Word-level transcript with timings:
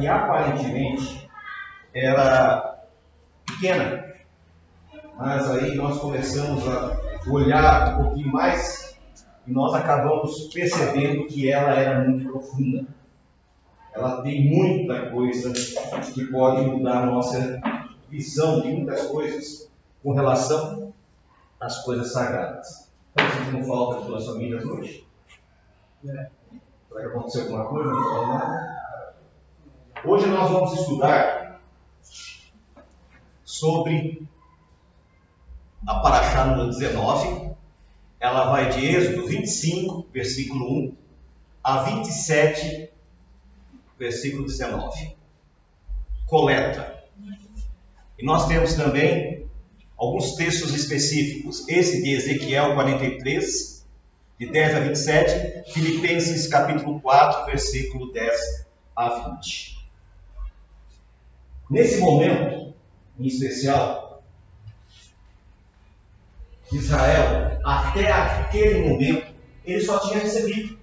que 0.00 0.08
aparentemente 0.08 1.28
era 1.94 2.86
pequena, 3.46 4.14
mas 5.16 5.50
aí 5.50 5.74
nós 5.74 5.98
começamos 5.98 6.66
a 6.66 6.98
olhar 7.28 7.98
um 7.98 8.04
pouquinho 8.04 8.32
mais 8.32 8.98
e 9.46 9.52
nós 9.52 9.74
acabamos 9.74 10.48
percebendo 10.52 11.26
que 11.26 11.50
ela 11.50 11.74
era 11.74 12.08
muito 12.08 12.30
profunda. 12.30 12.86
Ela 13.92 14.22
tem 14.22 14.48
muita 14.48 15.10
coisa 15.10 15.52
que 16.14 16.24
pode 16.26 16.62
mudar 16.62 17.02
a 17.02 17.06
nossa 17.06 17.60
visão 18.08 18.62
de 18.62 18.68
muitas 18.72 19.06
coisas 19.08 19.70
com 20.02 20.12
relação 20.12 20.94
às 21.60 21.82
coisas 21.84 22.12
sagradas. 22.12 22.90
Estão 23.08 23.44
sentindo 23.44 23.66
falta 23.66 23.96
das 23.96 24.06
suas 24.06 24.26
famílias 24.26 24.64
hoje? 24.64 25.06
É. 26.06 26.28
Será 26.88 27.00
que 27.00 27.06
aconteceu 27.06 27.42
alguma 27.42 27.64
coisa? 27.66 27.90
Não 27.90 28.02
falou 28.02 28.26
nada? 28.28 28.79
Hoje 30.02 30.26
nós 30.28 30.50
vamos 30.50 30.80
estudar 30.80 31.60
sobre 33.44 34.26
a 35.86 35.94
Paraxá 35.96 36.46
número 36.46 36.70
19. 36.70 37.50
Ela 38.18 38.50
vai 38.50 38.70
de 38.70 38.86
Êxodo 38.86 39.26
25, 39.26 40.06
versículo 40.10 40.72
1, 40.86 40.96
a 41.62 41.82
27, 41.82 42.90
versículo 43.98 44.46
19. 44.46 45.16
Coleta. 46.26 47.04
E 48.18 48.24
nós 48.24 48.48
temos 48.48 48.72
também 48.72 49.46
alguns 49.98 50.32
textos 50.32 50.72
específicos. 50.72 51.68
Esse 51.68 52.02
de 52.02 52.12
Ezequiel 52.14 52.72
43, 52.72 53.86
de 54.38 54.46
10 54.46 54.76
a 54.76 54.80
27, 54.80 55.72
Filipenses 55.72 56.46
capítulo 56.46 57.00
4, 57.02 57.44
versículo 57.44 58.10
10 58.12 58.66
a 58.96 59.34
20. 59.34 59.79
Nesse 61.70 62.00
momento, 62.00 62.74
em 63.16 63.26
especial, 63.26 64.24
Israel, 66.72 67.60
até 67.64 68.10
aquele 68.10 68.88
momento, 68.88 69.32
ele 69.64 69.80
só 69.80 70.00
tinha 70.00 70.18
recebido. 70.18 70.76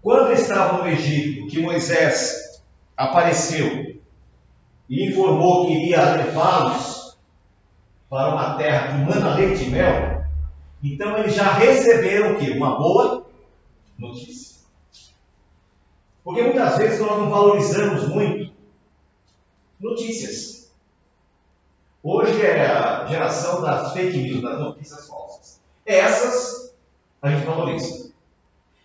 Quando 0.00 0.32
estava 0.32 0.78
no 0.78 0.88
Egito, 0.88 1.48
que 1.48 1.60
Moisés 1.60 2.62
apareceu 2.96 4.00
e 4.88 5.08
informou 5.08 5.66
que 5.66 5.72
iria 5.72 6.14
levá-los 6.14 7.18
para 8.08 8.32
uma 8.32 8.54
terra 8.56 8.92
que 8.92 9.04
manda 9.04 9.34
leite 9.34 9.64
e 9.64 9.70
mel, 9.70 10.24
então 10.82 11.18
eles 11.18 11.34
já 11.34 11.52
receberam 11.54 12.34
o 12.34 12.38
quê? 12.38 12.50
Uma 12.52 12.78
boa 12.78 13.26
notícia. 13.98 14.55
Porque 16.26 16.42
muitas 16.42 16.76
vezes 16.76 17.00
nós 17.00 17.18
não 17.18 17.30
valorizamos 17.30 18.06
muito 18.08 18.52
notícias. 19.80 20.70
Hoje 22.02 22.44
é 22.44 22.66
a 22.66 23.06
geração 23.06 23.62
das 23.62 23.94
fake 23.94 24.18
news, 24.18 24.42
das 24.42 24.60
notícias 24.60 25.08
falsas. 25.08 25.62
Essas 25.86 26.74
a 27.22 27.30
gente 27.30 27.46
valoriza. 27.46 28.10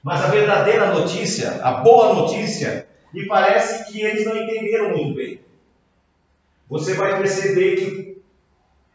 Mas 0.01 0.23
a 0.23 0.27
verdadeira 0.27 0.93
notícia, 0.93 1.59
a 1.61 1.81
boa 1.81 2.13
notícia, 2.13 2.87
me 3.13 3.27
parece 3.27 3.91
que 3.91 4.01
eles 4.01 4.25
não 4.25 4.37
entenderam 4.37 4.95
muito 4.95 5.15
bem 5.15 5.41
você 6.71 6.93
vai 6.93 7.17
perceber 7.17 7.75
que 7.75 8.21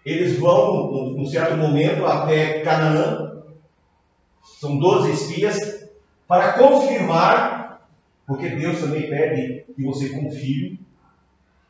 eles 0.02 0.38
vão, 0.38 0.90
num 1.12 1.26
certo 1.26 1.58
momento, 1.58 2.06
até 2.06 2.60
Canaã, 2.60 3.42
são 4.58 4.78
12 4.78 5.12
espias, 5.12 5.86
para 6.26 6.54
confirmar, 6.54 7.55
porque 8.26 8.48
Deus 8.48 8.80
também 8.80 9.08
pede 9.08 9.64
que 9.74 9.82
você 9.84 10.08
confirme, 10.10 10.80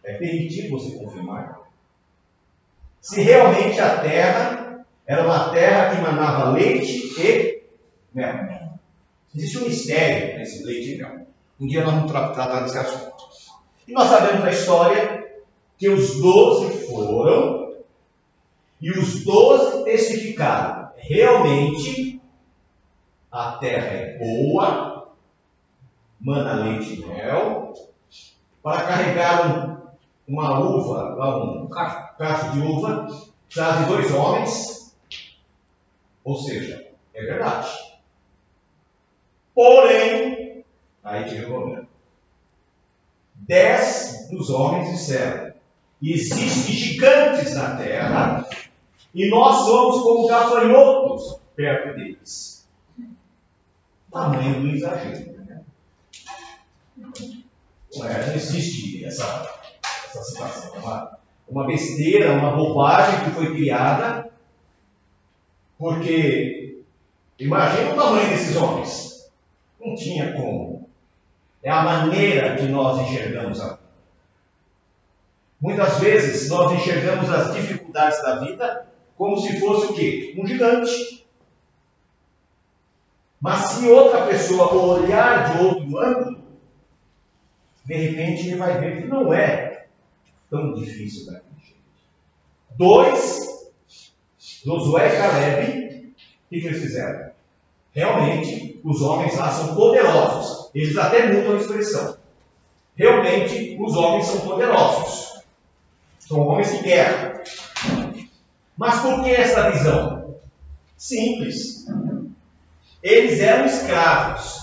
é 0.03 0.15
permitido 0.15 0.71
você 0.71 0.97
confirmar, 0.97 1.61
se 3.01 3.21
realmente 3.21 3.79
a 3.81 4.01
terra 4.01 4.87
era 5.07 5.25
uma 5.25 5.51
terra 5.51 5.95
que 5.95 6.03
manava 6.03 6.51
leite 6.51 6.97
e 7.21 7.63
mel. 8.13 8.79
Existe 9.35 9.59
um 9.59 9.67
mistério 9.67 10.39
nesse 10.39 10.65
leite 10.65 10.95
e 10.95 10.99
mel. 10.99 11.27
Um 11.61 11.67
dia 11.67 11.85
nós 11.85 11.95
vamos 11.95 12.11
tratar 12.11 12.61
desse 12.61 12.79
assunto. 12.79 13.25
E 13.87 13.93
nós 13.93 14.09
sabemos 14.09 14.43
da 14.43 14.51
história 14.51 15.27
que 15.79 15.89
os 15.89 16.21
doze 16.21 16.87
foram 16.87 17.77
e 18.81 18.91
os 18.91 19.25
doze 19.25 19.85
testificaram. 19.85 20.91
Realmente, 20.97 22.21
a 23.31 23.53
terra 23.53 23.87
é 23.87 24.19
boa, 24.19 24.96
mana 26.27 26.55
leite 26.55 27.01
e 27.01 27.07
mel, 27.07 27.73
para 28.61 28.83
carregar 28.83 29.87
um, 30.27 30.35
uma 30.35 30.59
uva, 30.59 31.63
um 31.63 31.69
cacho 31.69 32.51
de 32.51 32.59
uva, 32.59 33.07
trazem 33.49 33.87
dois 33.87 34.13
homens, 34.13 34.97
ou 36.25 36.37
seja, 36.37 36.85
é 37.15 37.23
verdade. 37.23 37.69
Porém, 39.55 40.65
aí 41.05 41.25
teve 41.27 41.45
o 41.45 41.49
problema. 41.49 41.89
Dez 43.37 44.29
dos 44.29 44.51
homens 44.51 44.91
disseram, 44.91 45.55
Existem 46.03 46.49
gigantes 46.49 47.55
na 47.55 47.77
terra 47.77 48.45
e 49.15 49.31
nós 49.31 49.65
somos 49.65 50.03
como 50.03 50.27
gafanhotos 50.27 51.41
perto 51.55 51.97
deles. 51.97 52.69
Tamanho 54.11 54.61
do 54.61 54.69
exagero. 54.69 55.36
Não, 56.97 58.05
é, 58.05 58.27
não 58.27 58.35
existe 58.35 59.05
essa, 59.05 59.25
essa 60.07 60.23
situação. 60.23 60.75
É 60.77 60.79
uma, 60.79 61.19
uma 61.49 61.67
besteira, 61.67 62.33
uma 62.33 62.53
bobagem 62.53 63.25
que 63.25 63.31
foi 63.31 63.55
criada, 63.55 64.31
porque 65.79 66.83
imagina 67.39 67.93
o 67.93 67.97
tamanho 67.97 68.29
desses 68.29 68.57
homens. 68.57 69.31
Não 69.81 69.95
tinha 69.95 70.33
como. 70.33 70.89
É 71.63 71.71
a 71.71 71.83
maneira 71.83 72.57
que 72.57 72.65
nós 72.65 73.01
enxergamos 73.01 73.61
a 73.61 73.79
Muitas 75.61 75.99
vezes 75.99 76.51
nós 76.51 76.73
enxergamos 76.73 77.31
as 77.31 77.55
dificuldades 77.55 78.23
da 78.23 78.37
vida 78.41 78.87
como 79.17 79.39
se 79.39 79.59
fosse 79.59 79.87
o 79.87 79.95
quê? 79.95 80.35
Um 80.39 80.47
gigante. 80.47 81.27
Mas 83.41 83.71
se 83.71 83.89
outra 83.89 84.27
pessoa 84.27 84.75
olhar 84.75 85.51
de 85.51 85.65
outro 85.65 85.99
ângulo, 85.99 86.36
de 87.87 87.95
repente 87.95 88.49
ele 88.49 88.57
vai 88.57 88.81
ver 88.81 89.01
que 89.01 89.09
não 89.09 89.33
é 89.33 89.87
tão 90.51 90.75
difícil 90.75 91.27
para 91.27 91.35
gente. 91.35 91.77
Dois, 92.77 93.71
Josué 94.65 95.15
e 95.15 95.17
Caleb, 95.17 96.09
o 96.09 96.49
que, 96.51 96.61
que 96.61 96.67
eles 96.67 96.83
fizeram? 96.83 97.31
Realmente, 97.93 98.81
os 98.85 99.01
homens 99.01 99.37
lá 99.37 99.51
são 99.51 99.75
poderosos. 99.75 100.71
Eles 100.75 100.97
até 100.99 101.33
mudam 101.33 101.57
a 101.57 101.61
expressão. 101.61 102.19
Realmente, 102.95 103.79
os 103.81 103.97
homens 103.97 104.27
são 104.27 104.41
poderosos. 104.41 105.43
São 106.19 106.41
homens 106.41 106.71
de 106.73 106.83
guerra. 106.83 107.43
Mas 108.77 109.01
por 109.01 109.23
que 109.23 109.31
essa 109.31 109.71
visão? 109.71 110.35
Simples. 110.97 111.87
Eles 113.03 113.41
eram 113.41 113.65
escravos. 113.65 114.59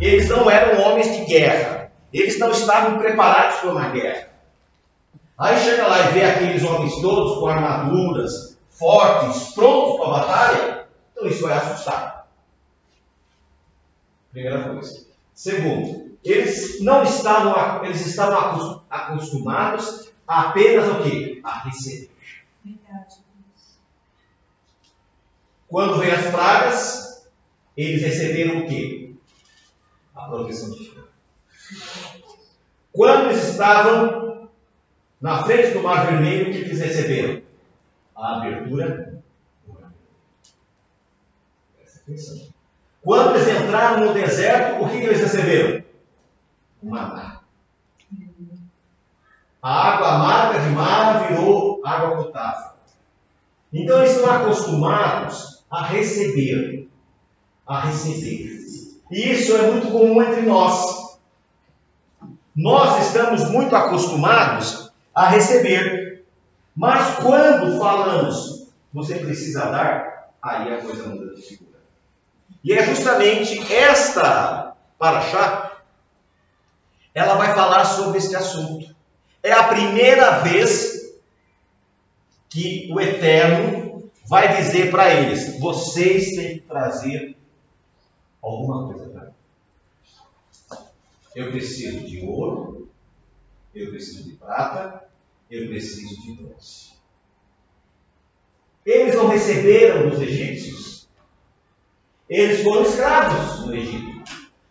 Eles 0.00 0.28
não 0.28 0.48
eram 0.50 0.82
homens 0.82 1.16
de 1.16 1.24
guerra. 1.24 1.77
Eles 2.12 2.38
não 2.38 2.50
estavam 2.50 2.98
preparados 2.98 3.60
para 3.60 3.70
uma 3.70 3.88
guerra. 3.90 4.28
Aí 5.38 5.56
chega 5.58 5.86
lá 5.86 6.00
e 6.00 6.12
vê 6.12 6.24
aqueles 6.24 6.64
homens 6.64 7.00
todos 7.00 7.38
com 7.38 7.46
armaduras, 7.46 8.58
fortes, 8.70 9.54
prontos 9.54 9.96
para 9.96 10.06
a 10.06 10.10
batalha. 10.10 10.88
Então 11.12 11.28
isso 11.28 11.42
vai 11.42 11.52
assustar. 11.52 12.28
Primeira 14.32 14.68
coisa. 14.68 15.06
Segundo, 15.34 16.18
eles 16.24 16.82
não 16.82 17.02
estavam, 17.02 17.84
eles 17.84 18.04
estavam 18.06 18.82
acostumados 18.90 20.10
apenas 20.26 20.88
o 20.88 21.02
quê? 21.02 21.40
A 21.44 21.60
receber. 21.60 22.10
Quando 25.68 25.98
vem 25.98 26.10
as 26.10 26.30
pragas, 26.30 27.28
eles 27.76 28.02
receberam 28.02 28.60
o 28.60 28.66
quê? 28.66 29.14
A 30.14 30.22
proteção 30.22 30.70
divina. 30.70 31.07
Quando 32.92 33.30
estavam 33.30 34.48
na 35.20 35.42
frente 35.44 35.72
do 35.72 35.82
Mar 35.82 36.06
Vermelho, 36.06 36.48
o 36.48 36.52
que 36.52 36.58
eles 36.58 36.80
receberam? 36.80 37.42
A 38.16 38.36
abertura 38.36 39.20
do 39.66 39.72
Mar 39.74 39.92
Vermelho. 42.06 42.48
Quando 43.02 43.36
eles 43.36 43.48
entraram 43.48 44.06
no 44.06 44.14
deserto, 44.14 44.84
o 44.84 44.88
que 44.88 44.96
eles 44.96 45.20
receberam? 45.20 45.84
O 46.82 46.90
maná. 46.90 47.40
A 49.60 49.94
água 49.94 50.14
amarga 50.14 50.60
de 50.60 50.70
mar 50.70 51.28
virou 51.28 51.80
água 51.84 52.22
potável. 52.22 52.70
Então 53.72 53.98
eles 53.98 54.16
estão 54.16 54.30
acostumados 54.30 55.64
a 55.70 55.84
receber, 55.86 56.88
a 57.66 57.80
receber. 57.80 58.58
E 59.10 59.32
isso 59.32 59.56
é 59.56 59.70
muito 59.70 59.90
comum 59.90 60.22
entre 60.22 60.42
nós. 60.42 60.97
Nós 62.58 63.06
estamos 63.06 63.48
muito 63.52 63.76
acostumados 63.76 64.90
a 65.14 65.28
receber, 65.28 66.24
mas 66.74 67.14
quando 67.18 67.78
falamos, 67.78 68.66
você 68.92 69.14
precisa 69.14 69.66
dar, 69.66 70.32
aí 70.42 70.74
a 70.74 70.82
coisa 70.82 71.06
muda 71.06 71.36
de 71.36 71.40
figura. 71.40 71.78
E 72.64 72.72
é 72.72 72.84
justamente 72.84 73.72
esta 73.72 74.74
paraxá, 74.98 75.82
ela 77.14 77.36
vai 77.36 77.54
falar 77.54 77.84
sobre 77.84 78.18
este 78.18 78.34
assunto. 78.34 78.92
É 79.40 79.52
a 79.52 79.68
primeira 79.68 80.40
vez 80.40 81.16
que 82.48 82.90
o 82.92 83.00
Eterno 83.00 84.10
vai 84.26 84.56
dizer 84.56 84.90
para 84.90 85.14
eles: 85.14 85.60
vocês 85.60 86.34
têm 86.34 86.58
que 86.58 86.64
trazer 86.66 87.36
alguma 88.42 88.88
coisa 88.88 89.08
para 89.10 89.26
mim. 89.26 89.37
Eu 91.34 91.50
preciso 91.50 92.00
de 92.06 92.24
ouro, 92.26 92.88
eu 93.74 93.90
preciso 93.90 94.24
de 94.24 94.36
prata, 94.36 95.08
eu 95.50 95.68
preciso 95.68 96.20
de 96.22 96.32
bronze. 96.32 96.88
Eles 98.84 99.14
não 99.14 99.28
receberam 99.28 100.08
dos 100.08 100.20
egípcios. 100.20 101.08
Eles 102.28 102.62
foram 102.62 102.82
escravos 102.82 103.66
no 103.66 103.74
Egito, 103.74 104.24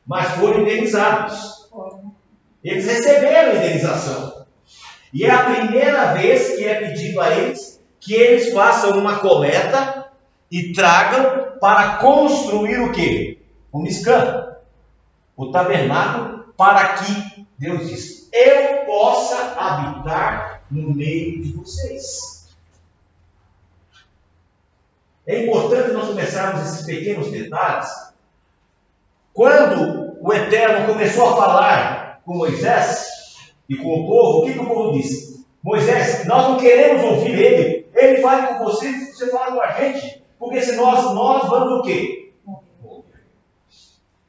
mas 0.06 0.33
foram 0.33 0.62
indenizados. 0.62 1.69
Eles 2.63 2.86
receberam 2.86 3.57
indenização. 3.57 4.45
E 5.13 5.24
é 5.24 5.31
a 5.31 5.44
primeira 5.45 6.13
vez 6.13 6.56
que 6.56 6.65
é 6.65 6.88
pedido 6.88 7.21
a 7.21 7.36
eles 7.36 7.77
que 8.00 8.13
eles 8.13 8.54
façam 8.54 8.98
uma 8.98 9.19
coleta 9.19 10.12
e 10.51 10.71
tragam 10.71 11.59
para 11.59 11.98
construir 11.98 12.80
o 12.80 12.92
quê? 12.92 13.39
O 13.71 13.81
Miscã, 13.81 14.56
o 15.36 15.51
tabernáculo 15.51 16.47
para 16.57 16.95
que, 16.95 17.48
Deus 17.57 17.88
diz, 17.88 18.30
eu 18.33 18.86
possa 18.86 19.54
habitar 19.57 20.63
no 20.71 20.94
meio 20.94 21.42
de 21.44 21.54
vocês. 21.54 22.48
É 25.25 25.44
importante 25.45 25.92
nós 25.92 26.07
começarmos 26.07 26.68
esses 26.68 26.86
pequenos 26.86 27.30
detalhes. 27.30 27.89
Quando 29.33 30.18
o 30.19 30.33
Eterno 30.33 30.88
começou 30.88 31.30
a 31.30 31.36
falar 31.36 32.21
com 32.25 32.36
Moisés 32.36 33.54
e 33.69 33.75
com 33.75 34.01
o 34.01 34.07
povo, 34.07 34.39
o 34.39 34.45
que, 34.45 34.54
que 34.54 34.59
o 34.59 34.65
povo 34.65 34.94
disse? 34.94 35.45
Moisés, 35.62 36.25
nós 36.25 36.48
não 36.48 36.57
queremos 36.57 37.04
ouvir 37.04 37.38
ele. 37.38 37.88
Ele 37.94 38.21
fala 38.21 38.56
com 38.56 38.63
você, 38.63 38.92
você 38.92 39.30
fala 39.30 39.51
com 39.51 39.62
a 39.62 39.71
gente. 39.74 40.24
Porque 40.39 40.62
se 40.62 40.75
nós, 40.75 41.13
nós 41.13 41.50
vamos 41.50 41.80
o 41.80 41.81
quê? 41.83 42.33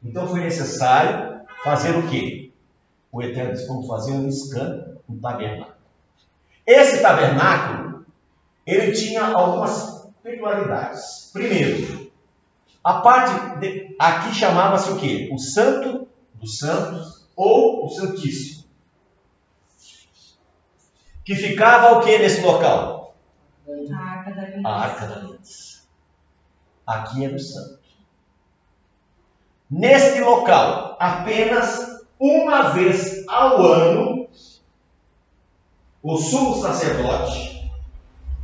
Então 0.02 0.26
foi 0.26 0.40
necessário 0.40 1.37
fazer 1.62 1.96
o 1.96 2.08
quê? 2.08 2.52
O 3.10 3.22
Eterno 3.22 3.52
disse: 3.52 3.66
vamos 3.66 3.86
fazer 3.86 4.12
um 4.12 4.28
escândalo, 4.28 5.00
um 5.08 5.18
tabernáculo. 5.18 5.76
Esse 6.66 7.00
tabernáculo, 7.00 8.06
ele 8.66 8.92
tinha 8.92 9.24
algumas 9.24 10.06
peculiaridades. 10.22 11.30
Primeiro, 11.32 12.10
a 12.84 13.00
parte 13.00 13.58
de, 13.60 13.96
aqui 13.98 14.34
chamava-se 14.34 14.90
o 14.90 14.98
quê? 14.98 15.30
O 15.32 15.38
Santo 15.38 16.08
dos 16.34 16.58
Santos 16.58 17.26
ou 17.34 17.86
o 17.86 17.90
Santíssimo. 17.90 18.64
Que 21.24 21.34
ficava 21.34 21.98
o 21.98 22.00
que 22.00 22.18
nesse 22.18 22.40
local? 22.40 23.14
A 23.94 23.98
Arca 23.98 24.30
da 24.32 24.42
Aliança. 24.42 24.68
A 24.68 24.80
Arca 24.80 25.06
da 25.06 25.14
Aliança. 25.16 25.82
Aqui 26.86 27.24
é 27.24 27.28
do 27.28 27.38
Santo. 27.38 27.77
Neste 29.70 30.20
local, 30.20 30.96
apenas 30.98 32.02
uma 32.18 32.70
vez 32.70 33.26
ao 33.28 33.62
ano, 33.62 34.28
o 36.02 36.16
sumo 36.16 36.54
sacerdote 36.54 37.70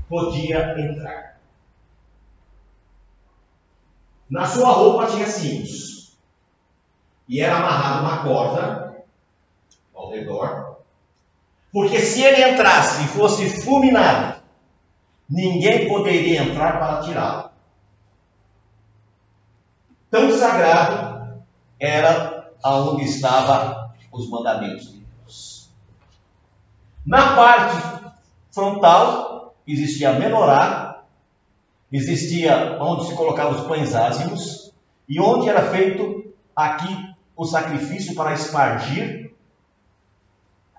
podia 0.06 0.79
entrar. 0.79 1.41
Na 4.29 4.47
sua 4.47 4.71
roupa 4.71 5.06
tinha 5.06 5.26
cintos 5.26 6.15
e 7.27 7.41
era 7.41 7.56
amarrado 7.56 8.00
uma 8.00 8.23
corda 8.23 9.05
ao 9.94 10.11
redor, 10.11 10.79
porque 11.73 12.00
se 12.00 12.23
ele 12.23 12.50
entrasse 12.50 13.05
e 13.05 13.09
fosse 13.09 13.62
fulminado, 13.62 14.43
ninguém 15.29 15.88
poderia 15.88 16.43
entrar 16.43 16.79
para 16.79 17.03
tirá-lo. 17.03 17.50
Tão 20.11 20.31
sagrado 20.31 21.13
era 21.84 22.50
aonde 22.62 23.04
estavam 23.04 23.90
os 24.10 24.28
mandamentos 24.28 24.92
de 24.92 24.98
Deus. 24.98 25.69
Na 27.04 27.36
parte 27.36 28.12
frontal 28.50 29.54
existia 29.66 30.10
a 30.10 30.19
menorá, 30.19 31.02
existia 31.92 32.78
onde 32.81 33.06
se 33.06 33.14
colocavam 33.14 33.60
os 33.60 33.66
pães 33.66 33.94
ázimos 33.94 34.72
e 35.08 35.20
onde 35.20 35.48
era 35.48 35.70
feito 35.70 36.32
aqui 36.56 37.14
o 37.36 37.44
sacrifício 37.44 38.14
para 38.14 38.32
espargir 38.32 39.34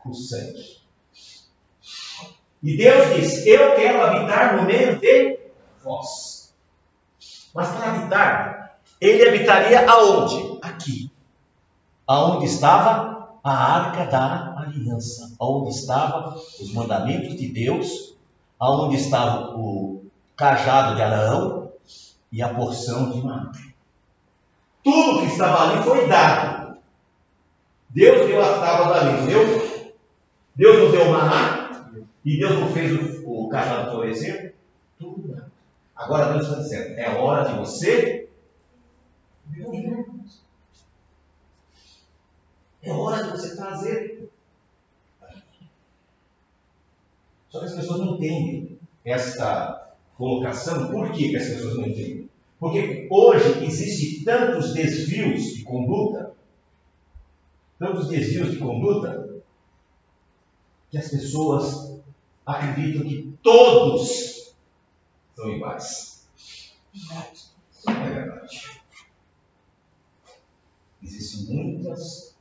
o 0.05 0.13
sangue. 0.13 0.75
E 2.63 2.77
Deus 2.77 3.15
diz: 3.15 3.45
Eu 3.45 3.75
quero 3.75 4.01
habitar 4.01 4.57
no 4.57 4.63
meio 4.63 4.99
de 4.99 5.39
vós. 5.83 6.53
Mas 7.53 7.69
para 7.69 7.91
habitar, 7.91 8.79
ele 8.99 9.27
habitaria 9.27 9.87
aonde? 9.89 10.44
Aqui. 10.75 11.11
Aonde 12.05 12.45
estava 12.45 13.39
a 13.43 13.53
arca 13.53 14.05
da 14.05 14.55
aliança, 14.57 15.35
aonde 15.39 15.69
estavam 15.69 16.35
os 16.35 16.73
mandamentos 16.73 17.35
de 17.35 17.47
Deus, 17.47 18.15
aonde 18.59 18.95
estava 18.95 19.55
o 19.55 20.03
cajado 20.35 20.95
de 20.95 21.01
Araão 21.01 21.71
e 22.31 22.41
a 22.41 22.53
porção 22.53 23.11
de 23.11 23.21
maná. 23.23 23.51
Tudo 24.83 25.19
que 25.21 25.27
estava 25.27 25.63
ali 25.63 25.83
foi 25.83 26.07
dado. 26.07 26.77
Deus 27.89 28.27
deu 28.27 28.43
as 28.43 28.59
tábuas 28.59 28.97
ali, 28.97 29.27
deu? 29.27 29.91
Deus 30.55 30.83
nos 30.83 30.91
deu 30.91 31.07
o 31.07 31.11
maná 31.11 31.69
e 32.25 32.37
Deus 32.37 32.59
não 32.59 32.69
fez 32.71 33.23
o, 33.23 33.29
o 33.29 33.49
cajado 33.49 33.91
florescer? 33.91 34.55
Tudo 34.99 35.27
dado. 35.27 35.51
Agora 35.95 36.33
Deus 36.33 36.47
está 36.47 36.57
dizendo, 36.57 36.99
é 36.99 37.09
hora 37.15 37.47
de 37.47 37.59
você 37.59 38.24
é 42.85 42.93
hora 42.93 43.23
de 43.23 43.31
você 43.31 43.55
trazer. 43.55 44.29
Só 47.49 47.59
que 47.59 47.65
as 47.65 47.73
pessoas 47.73 47.99
não 47.99 48.15
entendem 48.15 48.77
esta 49.03 49.95
colocação. 50.15 50.91
Por 50.91 51.11
que, 51.11 51.29
que 51.29 51.37
as 51.37 51.47
pessoas 51.47 51.77
não 51.77 51.87
entendem? 51.87 52.29
Porque 52.59 53.07
hoje 53.09 53.65
existem 53.65 54.23
tantos 54.23 54.73
desvios 54.73 55.55
de 55.55 55.63
conduta, 55.63 56.33
tantos 57.79 58.07
desvios 58.07 58.51
de 58.51 58.57
conduta, 58.57 59.35
que 60.91 60.97
as 60.97 61.09
pessoas 61.09 61.99
acreditam 62.45 63.07
que 63.07 63.33
todos 63.41 64.55
são 65.35 65.49
iguais. 65.49 66.27
Não 67.85 67.93
é 67.93 68.09
verdade. 68.09 68.81
Existem 71.03 71.55
muitas 71.55 72.34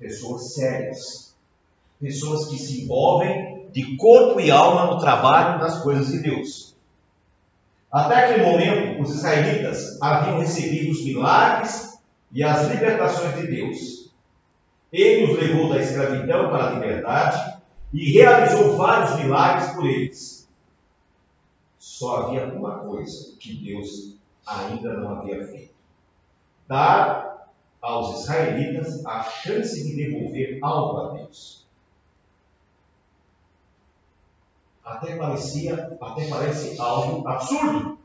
pessoas 0.00 0.54
sérias, 0.54 1.36
pessoas 2.00 2.48
que 2.48 2.58
se 2.58 2.82
envolvem 2.82 3.68
de 3.70 3.96
corpo 3.96 4.40
e 4.40 4.50
alma 4.50 4.86
no 4.86 4.98
trabalho 4.98 5.60
das 5.60 5.82
coisas 5.82 6.08
de 6.08 6.20
Deus. 6.20 6.74
Até 7.92 8.24
aquele 8.24 8.44
momento, 8.44 9.02
os 9.02 9.14
israelitas 9.14 10.00
haviam 10.00 10.38
recebido 10.38 10.90
os 10.90 11.04
milagres 11.04 12.00
e 12.32 12.42
as 12.42 12.68
libertações 12.68 13.36
de 13.36 13.46
Deus. 13.46 14.10
Ele 14.90 15.30
os 15.32 15.38
levou 15.38 15.68
da 15.68 15.80
escravidão 15.80 16.48
para 16.48 16.68
a 16.68 16.70
liberdade 16.72 17.60
e 17.92 18.12
realizou 18.12 18.76
vários 18.76 19.22
milagres 19.22 19.72
por 19.72 19.86
eles. 19.86 20.48
Só 21.78 22.22
havia 22.22 22.46
uma 22.46 22.78
coisa 22.78 23.36
que 23.38 23.54
Deus 23.56 24.16
ainda 24.46 24.94
não 24.94 25.18
havia 25.18 25.46
feito: 25.46 25.74
dar 26.66 27.29
aos 27.80 28.20
israelitas 28.20 29.04
a 29.06 29.22
chance 29.22 29.82
de 29.82 29.96
devolver 29.96 30.58
algo 30.62 30.98
a 30.98 31.12
Deus. 31.14 31.66
Até 34.84 35.16
parecia, 35.16 35.96
até 36.00 36.28
parece 36.28 36.80
algo 36.80 37.26
absurdo. 37.26 37.98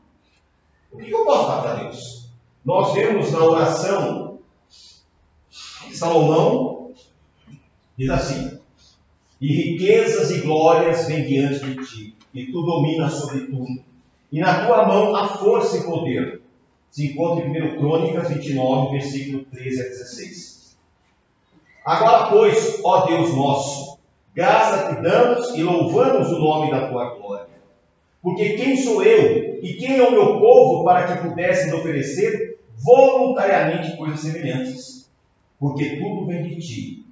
O 0.92 0.98
que 0.98 1.10
eu 1.10 1.24
posso 1.24 1.48
dar 1.48 1.62
para 1.62 1.74
Deus? 1.74 2.30
Nós 2.64 2.94
vemos 2.94 3.32
na 3.32 3.40
oração 3.40 4.38
de 5.86 5.96
Salomão, 5.96 6.92
diz 7.96 8.08
assim: 8.08 8.58
E 9.40 9.52
riquezas 9.52 10.30
e 10.30 10.40
glórias 10.40 11.06
vêm 11.06 11.26
diante 11.26 11.64
de 11.64 11.86
ti, 11.86 12.16
e 12.32 12.46
tu 12.46 12.62
dominas 12.62 13.14
sobre 13.14 13.46
tudo, 13.46 13.84
e 14.32 14.40
na 14.40 14.66
tua 14.66 14.86
mão 14.86 15.14
há 15.14 15.28
força 15.28 15.78
e 15.78 15.84
poder 15.84 16.45
se 16.90 17.12
encontra 17.12 17.46
em 17.46 17.50
1 17.50 17.78
Crônicas 17.78 18.28
29, 18.28 18.98
versículo 18.98 19.44
13 19.44 19.80
a 19.80 19.84
16. 19.84 20.76
Agora, 21.84 22.30
pois, 22.30 22.80
ó 22.82 23.06
Deus 23.06 23.34
nosso, 23.34 23.98
graça 24.34 24.94
te 24.94 25.02
damos 25.02 25.54
e 25.54 25.62
louvamos 25.62 26.28
o 26.28 26.38
nome 26.38 26.70
da 26.70 26.88
tua 26.88 27.14
glória. 27.14 27.56
Porque 28.22 28.56
quem 28.56 28.76
sou 28.76 29.02
eu 29.02 29.60
e 29.62 29.74
quem 29.74 29.98
é 29.98 30.02
o 30.02 30.10
meu 30.10 30.40
povo 30.40 30.84
para 30.84 31.06
que 31.06 31.28
pudessem 31.28 31.72
oferecer 31.72 32.58
voluntariamente 32.76 33.96
coisas 33.96 34.20
semelhantes? 34.20 35.10
Porque 35.58 35.96
tudo 35.96 36.26
vem 36.26 36.42
de 36.42 36.56
ti, 36.56 37.06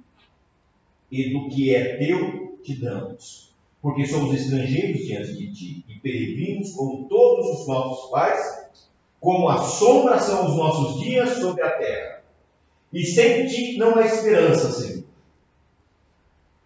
e 1.11 1.31
do 1.31 1.47
que 1.47 1.73
é 1.73 1.97
teu 1.97 2.57
te 2.63 2.79
damos. 2.79 3.53
Porque 3.81 4.05
somos 4.05 4.35
estrangeiros 4.35 5.05
diante 5.05 5.33
de 5.33 5.53
ti 5.53 5.85
e 5.87 5.99
peregrinos 5.99 6.71
como 6.71 7.07
todos 7.07 7.61
os 7.61 7.67
nossos 7.67 8.09
pais, 8.09 8.39
como 9.25 9.49
a 9.49 9.57
sombra 9.57 10.19
são 10.19 10.45
os 10.45 10.55
nossos 10.55 10.99
dias 11.01 11.39
sobre 11.39 11.63
a 11.63 11.71
terra. 11.79 12.21
E 12.93 13.03
sem 13.03 13.47
ti 13.47 13.75
não 13.75 13.95
há 13.95 14.05
esperança, 14.05 14.71
Senhor. 14.71 15.03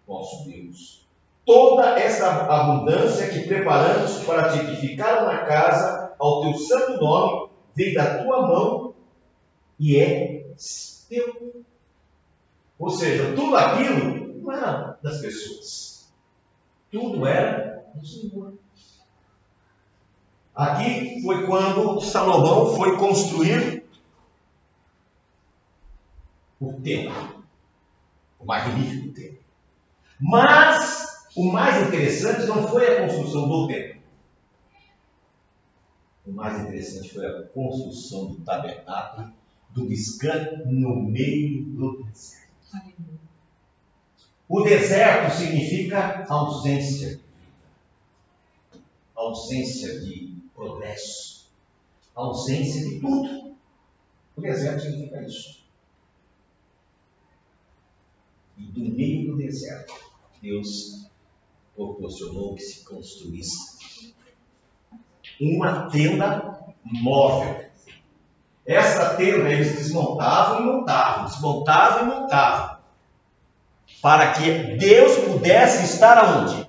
Nosso 0.05 0.43
Deus. 0.43 1.07
Toda 1.45 1.97
essa 1.97 2.27
abundância 2.47 3.29
que 3.29 3.47
preparamos 3.47 4.25
para 4.25 4.49
te 4.49 4.59
edificar 4.59 5.23
uma 5.23 5.37
casa 5.45 6.13
ao 6.19 6.41
teu 6.41 6.53
santo 6.55 6.99
nome 6.99 7.49
vem 7.73 7.93
da 7.93 8.21
tua 8.21 8.41
mão 8.45 8.93
e 9.79 9.95
é 9.95 10.45
teu. 11.07 11.63
Ou 12.77 12.89
seja, 12.89 13.33
tudo 13.37 13.55
aquilo 13.55 14.41
não 14.41 14.51
era 14.51 14.99
das 15.01 15.21
pessoas. 15.21 16.11
Tudo 16.91 17.25
era 17.25 17.85
do 17.95 18.05
Senhor. 18.05 18.53
Aqui 20.59 21.21
foi 21.21 21.45
quando 21.45 22.01
Salomão 22.01 22.75
foi 22.75 22.97
construir 22.97 23.85
o 26.59 26.73
templo, 26.73 27.45
o 28.37 28.45
magnífico 28.45 29.13
templo. 29.13 29.39
Mas 30.19 31.29
o 31.33 31.49
mais 31.49 31.87
interessante 31.87 32.45
não 32.45 32.67
foi 32.67 32.85
a 32.87 33.07
construção 33.07 33.47
do 33.47 33.67
templo. 33.67 34.01
O 36.27 36.31
mais 36.33 36.59
interessante 36.59 37.13
foi 37.13 37.25
a 37.25 37.43
construção 37.43 38.25
do 38.25 38.41
tabernáculo 38.41 39.31
do 39.69 39.87
descanso 39.87 40.65
no 40.65 41.03
meio 41.03 41.63
do 41.63 42.03
deserto. 42.03 42.49
O 44.49 44.61
deserto 44.63 45.37
significa 45.37 46.25
ausência 46.27 47.21
ausência 49.19 49.99
de 49.99 50.28
progresso, 50.59 51.49
ausência 52.13 52.89
de 52.89 52.99
tudo. 52.99 53.55
O 54.35 54.41
deserto 54.41 54.81
significa 54.81 55.21
isso. 55.23 55.63
E 58.57 58.63
do 58.63 58.81
meio 58.81 59.31
do 59.31 59.37
deserto, 59.37 59.93
Deus 60.41 61.09
proporcionou 61.73 62.55
que 62.55 62.61
se 62.61 62.83
construísse 62.83 64.13
uma 65.39 65.89
tenda 65.89 66.73
móvel. 66.83 67.69
Essa 68.65 69.15
tenda 69.15 69.49
eles 69.49 69.77
desmontavam 69.77 70.61
e 70.61 70.65
montavam, 70.65 71.25
desmontavam 71.25 72.03
e 72.03 72.19
montavam, 72.19 72.79
para 74.01 74.33
que 74.33 74.77
Deus 74.77 75.17
pudesse 75.19 75.85
estar 75.85 76.17
aonde? 76.17 76.68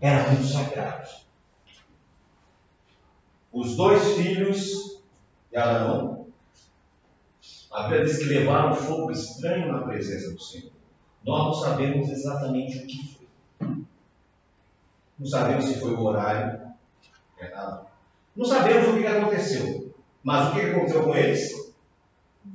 Era 0.00 0.30
muito 0.30 0.46
sagrado. 0.46 1.08
Os 3.52 3.76
dois 3.76 4.16
filhos 4.16 5.02
de 5.50 5.56
Arão 5.56 6.20
a 7.70 7.84
Bíblia 7.84 8.04
diz 8.04 8.18
que 8.18 8.24
levaram 8.24 8.74
fogo 8.74 9.12
estranho 9.12 9.72
na 9.72 9.82
presença 9.82 10.32
do 10.32 10.40
Senhor. 10.40 10.72
Nós 11.24 11.46
não 11.46 11.54
sabemos 11.54 12.10
exatamente 12.10 12.78
o 12.78 12.86
que 12.86 13.14
foi. 13.14 13.84
Não 15.18 15.26
sabemos 15.26 15.66
se 15.66 15.78
foi 15.78 15.92
o 15.92 16.02
horário. 16.02 16.60
Não 18.34 18.44
sabemos 18.44 18.88
o 18.88 18.98
que 18.98 19.06
aconteceu. 19.06 19.94
Mas 20.22 20.48
o 20.48 20.54
que 20.54 20.60
aconteceu 20.62 21.04
com 21.04 21.14
eles? 21.14 21.72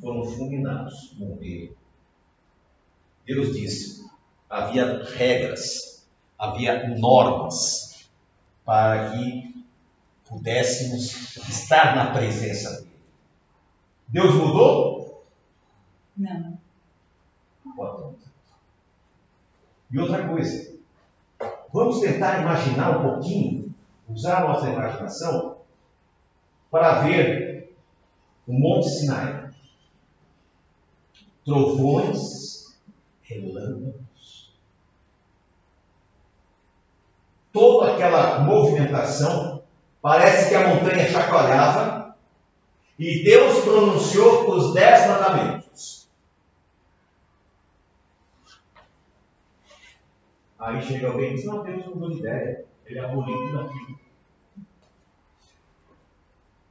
Foram 0.01 0.25
fulminados, 0.25 1.15
morreram. 1.17 1.73
Deus 3.25 3.53
disse: 3.53 4.05
havia 4.49 5.01
regras, 5.03 5.94
havia 6.37 6.87
normas 6.97 8.09
para 8.63 9.11
que 9.11 9.65
pudéssemos 10.27 11.37
estar 11.47 11.95
na 11.95 12.11
presença 12.11 12.81
dele. 12.81 12.95
Deus 14.07 14.33
mudou? 14.33 15.25
Não. 16.17 16.57
E 19.91 19.99
outra 19.99 20.27
coisa, 20.27 20.75
vamos 21.71 21.99
tentar 21.99 22.41
imaginar 22.41 22.97
um 22.97 23.11
pouquinho, 23.11 23.73
usar 24.09 24.37
a 24.37 24.47
nossa 24.47 24.69
imaginação, 24.69 25.57
para 26.69 27.03
ver 27.03 27.73
o 28.47 28.53
Monte 28.53 28.89
Sinai. 28.89 29.53
Trovões, 31.45 32.75
relâmpagos, 33.21 34.04
toda 37.55 37.93
aquela 37.93 38.39
movimentação, 38.39 39.63
parece 40.01 40.49
que 40.49 40.55
a 40.55 40.67
montanha 40.67 41.07
chacoalhava, 41.07 42.17
e 42.99 43.23
Deus 43.23 43.63
pronunciou 43.63 44.51
os 44.51 44.73
dez 44.73 45.07
mandamentos. 45.07 46.09
Aí 50.59 50.81
chega 50.81 51.07
alguém 51.07 51.31
e 51.31 51.35
diz, 51.35 51.45
não, 51.45 51.63
Deus 51.63 51.85
mudou 51.85 52.09
de 52.09 52.19
ideia. 52.19 52.65
Ele 52.85 52.99
aboliu 52.99 53.47
tudo 53.47 53.61
aquilo. 53.61 53.99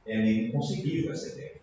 É 0.05 0.17
meio 0.17 0.47
inconcebível 0.47 1.11
essa 1.11 1.29
ideia. 1.29 1.55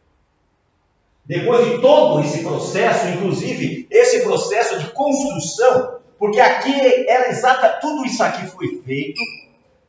Depois 1.25 1.67
de 1.67 1.81
todo 1.81 2.21
esse 2.21 2.43
processo, 2.43 3.09
inclusive 3.09 3.87
esse 3.91 4.23
processo 4.25 4.81
de 4.81 4.91
construção, 4.93 5.92
porque 6.23 6.39
aqui 6.39 7.09
era 7.09 7.31
exata, 7.31 7.81
tudo 7.81 8.07
isso 8.07 8.23
aqui 8.23 8.47
foi 8.47 8.81
feito 8.87 9.21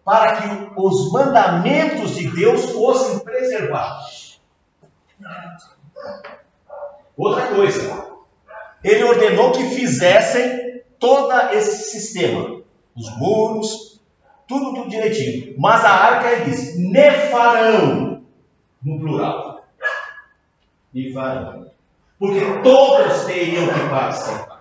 para 0.04 0.42
que 0.42 0.72
os 0.76 1.12
mandamentos 1.12 2.16
de 2.16 2.28
Deus 2.28 2.72
fossem 2.72 3.20
preservados. 3.20 4.42
Outra 7.16 7.46
coisa, 7.50 8.08
ele 8.84 9.04
ordenou 9.04 9.52
que 9.52 9.64
fizessem 9.76 10.82
todo 10.98 11.32
esse 11.52 11.92
sistema, 11.92 12.64
os 12.96 13.16
muros, 13.16 14.02
tudo, 14.48 14.74
tudo 14.74 14.90
direitinho. 14.90 15.54
Mas 15.60 15.86
a 15.86 15.92
arca 15.92 16.32
ele 16.32 16.46
diz, 16.46 16.80
nefarão, 16.80 18.24
no 18.82 19.00
plural. 19.00 19.66
Nefarão. 20.92 21.68
Porque 22.18 22.40
todos 22.64 23.26
teriam 23.26 23.68
que 23.68 23.88
participar. 23.88 24.53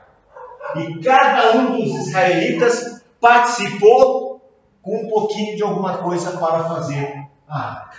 E 0.76 0.99
cada 1.00 1.57
um 1.57 1.76
dos 1.76 2.07
israelitas 2.07 3.05
participou 3.21 4.41
com 4.81 4.97
um 4.97 5.09
pouquinho 5.09 5.57
de 5.57 5.62
alguma 5.62 5.99
coisa 5.99 6.37
para 6.38 6.64
fazer 6.64 7.26
a 7.49 7.59
arca. 7.59 7.99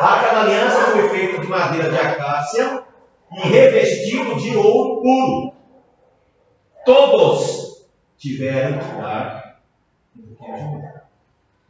A 0.00 0.06
arca 0.06 0.34
da 0.34 0.40
aliança 0.42 0.80
foi 0.92 1.08
feita 1.08 1.40
de 1.40 1.48
madeira 1.48 1.90
de 1.90 1.96
acácia 1.96 2.84
e 3.32 3.48
revestido 3.48 4.36
de 4.36 4.56
ouro 4.56 5.02
puro. 5.02 5.52
Todos 6.84 7.86
tiveram 8.16 8.78
que 8.78 8.94
dar 8.96 9.60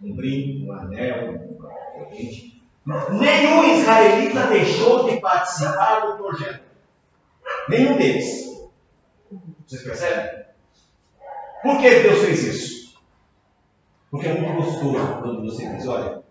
um 0.02 0.14
brinco, 0.14 0.66
um 0.66 0.73
anel, 0.73 1.40
uma 1.59 1.69
corrente. 1.69 2.62
Nenhum 3.11 3.64
israelita 3.64 4.47
deixou 4.47 5.09
de 5.09 5.21
participar 5.21 6.07
do 6.07 6.16
projeto. 6.19 6.61
Nenhum 7.69 7.97
deles. 7.97 8.46
Vocês 9.66 9.82
percebem? 9.82 10.44
Por 11.62 11.78
que 11.78 11.90
Deus 11.90 12.20
fez 12.20 12.44
isso? 12.44 12.99
Porque 14.11 14.28
é 14.28 14.40
muito 14.40 14.62
gostoso 14.62 15.20
quando 15.20 15.42
você 15.42 15.68
diz: 15.75 15.88
olha, 15.88 16.23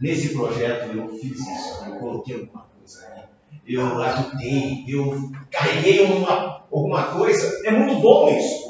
nesse 0.00 0.34
projeto 0.34 0.96
eu 0.96 1.08
fiz 1.18 1.38
isso, 1.38 1.84
eu 1.84 1.96
coloquei 1.96 2.40
alguma 2.40 2.66
coisa 2.78 3.06
aí, 3.06 3.24
eu 3.66 4.02
ajudei, 4.02 4.84
eu 4.88 5.30
carreguei 5.50 6.04
uma, 6.04 6.64
alguma 6.72 7.04
coisa. 7.12 7.60
É 7.66 7.70
muito 7.70 8.00
bom 8.00 8.30
isso. 8.30 8.68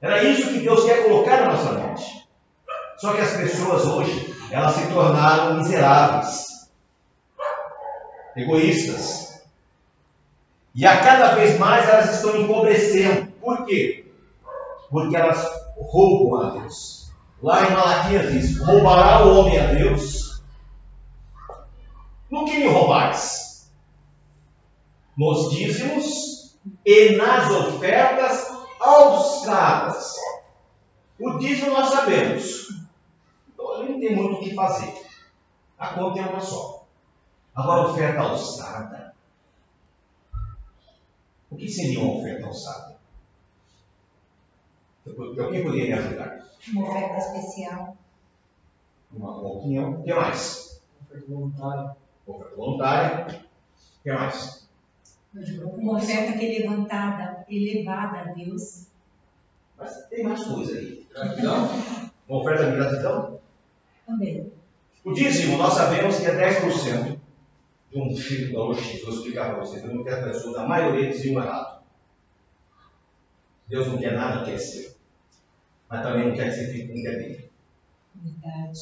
Era 0.00 0.24
isso 0.24 0.48
que 0.48 0.60
Deus 0.60 0.84
quer 0.84 1.04
colocar 1.04 1.42
na 1.42 1.52
nossa 1.52 1.72
mente. 1.72 2.26
Só 2.96 3.12
que 3.12 3.20
as 3.20 3.36
pessoas 3.36 3.84
hoje, 3.84 4.34
elas 4.50 4.74
se 4.74 4.86
tornaram 4.88 5.58
miseráveis, 5.58 6.70
egoístas. 8.34 9.29
E 10.80 10.86
a 10.86 10.98
cada 11.04 11.34
vez 11.34 11.58
mais 11.58 11.86
elas 11.86 12.14
estão 12.14 12.40
empobrecendo. 12.40 13.30
Por 13.32 13.66
quê? 13.66 14.10
Porque 14.88 15.14
elas 15.14 15.46
roubam 15.76 16.40
a 16.40 16.50
Deus. 16.52 17.12
Lá 17.42 17.66
em 17.66 17.72
Malaquias 17.72 18.32
diz: 18.32 18.58
roubará 18.58 19.26
o 19.26 19.38
homem 19.38 19.60
a 19.60 19.66
Deus. 19.74 20.42
No 22.30 22.46
que 22.46 22.56
me 22.56 22.68
roubais? 22.68 23.50
nos 25.20 25.50
dízimos 25.50 26.56
e 26.86 27.16
nas 27.16 27.50
ofertas 27.50 28.48
alçadas. 28.80 30.14
O 31.20 31.36
dízimo 31.36 31.72
nós 31.72 31.90
sabemos. 31.90 32.68
Então 33.52 33.74
ali 33.74 33.92
não 33.92 34.00
tem 34.00 34.16
muito 34.16 34.36
o 34.36 34.40
que 34.40 34.54
fazer. 34.54 34.94
A 35.78 35.88
conta 35.88 36.20
é 36.20 36.22
uma 36.22 36.40
só. 36.40 36.86
Agora, 37.54 37.88
oferta 37.88 38.20
alçada. 38.20 39.14
O 41.50 41.56
que 41.56 41.68
seria 41.68 42.00
uma 42.00 42.18
oferta 42.18 42.46
alçada? 42.46 42.96
Alguém 45.06 45.64
poderia 45.64 45.86
me 45.86 45.92
ajudar? 45.94 46.46
Uma 46.68 46.88
oferta 46.88 47.18
especial. 47.18 47.96
Uma, 49.12 49.38
uma 49.38 49.48
opinião. 49.54 50.00
O 50.00 50.02
que 50.04 50.14
mais? 50.14 50.80
Oferta 51.02 51.26
voluntária. 51.28 51.96
Oferta 52.26 52.56
voluntária. 52.56 53.40
O 53.98 54.02
que 54.02 54.12
mais? 54.12 54.68
Uma 55.76 55.98
oferta 55.98 56.38
que 56.38 56.46
é 56.46 56.58
levantada, 56.60 57.44
elevada 57.48 58.18
a 58.18 58.32
Deus. 58.32 58.86
Mas 59.76 60.06
tem 60.08 60.22
mais 60.22 60.44
coisa 60.44 60.78
aí. 60.78 61.06
Gratidão. 61.12 61.68
Uma 62.28 62.40
oferta 62.40 62.70
de 62.70 62.76
gratidão? 62.76 63.40
Também. 64.06 64.52
O 65.04 65.12
dízimo, 65.12 65.56
nós 65.56 65.74
sabemos 65.74 66.18
que 66.18 66.26
é 66.26 66.50
10% 66.50 67.19
de 67.90 67.98
um 67.98 68.16
X, 68.16 68.52
valor 68.52 68.76
X. 68.76 69.02
Vou 69.02 69.14
explicar 69.14 69.50
para 69.50 69.64
vocês. 69.64 69.82
Eu 69.82 69.94
não 69.94 70.04
quero 70.04 70.24
pessoas, 70.24 70.56
a 70.56 70.66
maioria 70.66 71.10
dizia 71.10 71.32
errado. 71.32 71.82
Deus 73.68 73.86
não 73.86 73.98
quer 73.98 74.12
nada 74.14 74.44
que 74.44 74.52
é 74.52 74.58
seu. 74.58 74.90
Mas 75.88 76.02
também 76.02 76.28
não 76.28 76.34
quer 76.34 76.50
que 76.50 76.56
você 76.56 76.72
fique 76.72 76.88
com 76.88 76.98
o 76.98 77.02
que 77.02 77.08
é 77.08 77.12
dele. 77.12 77.50
Verdade. 78.14 78.80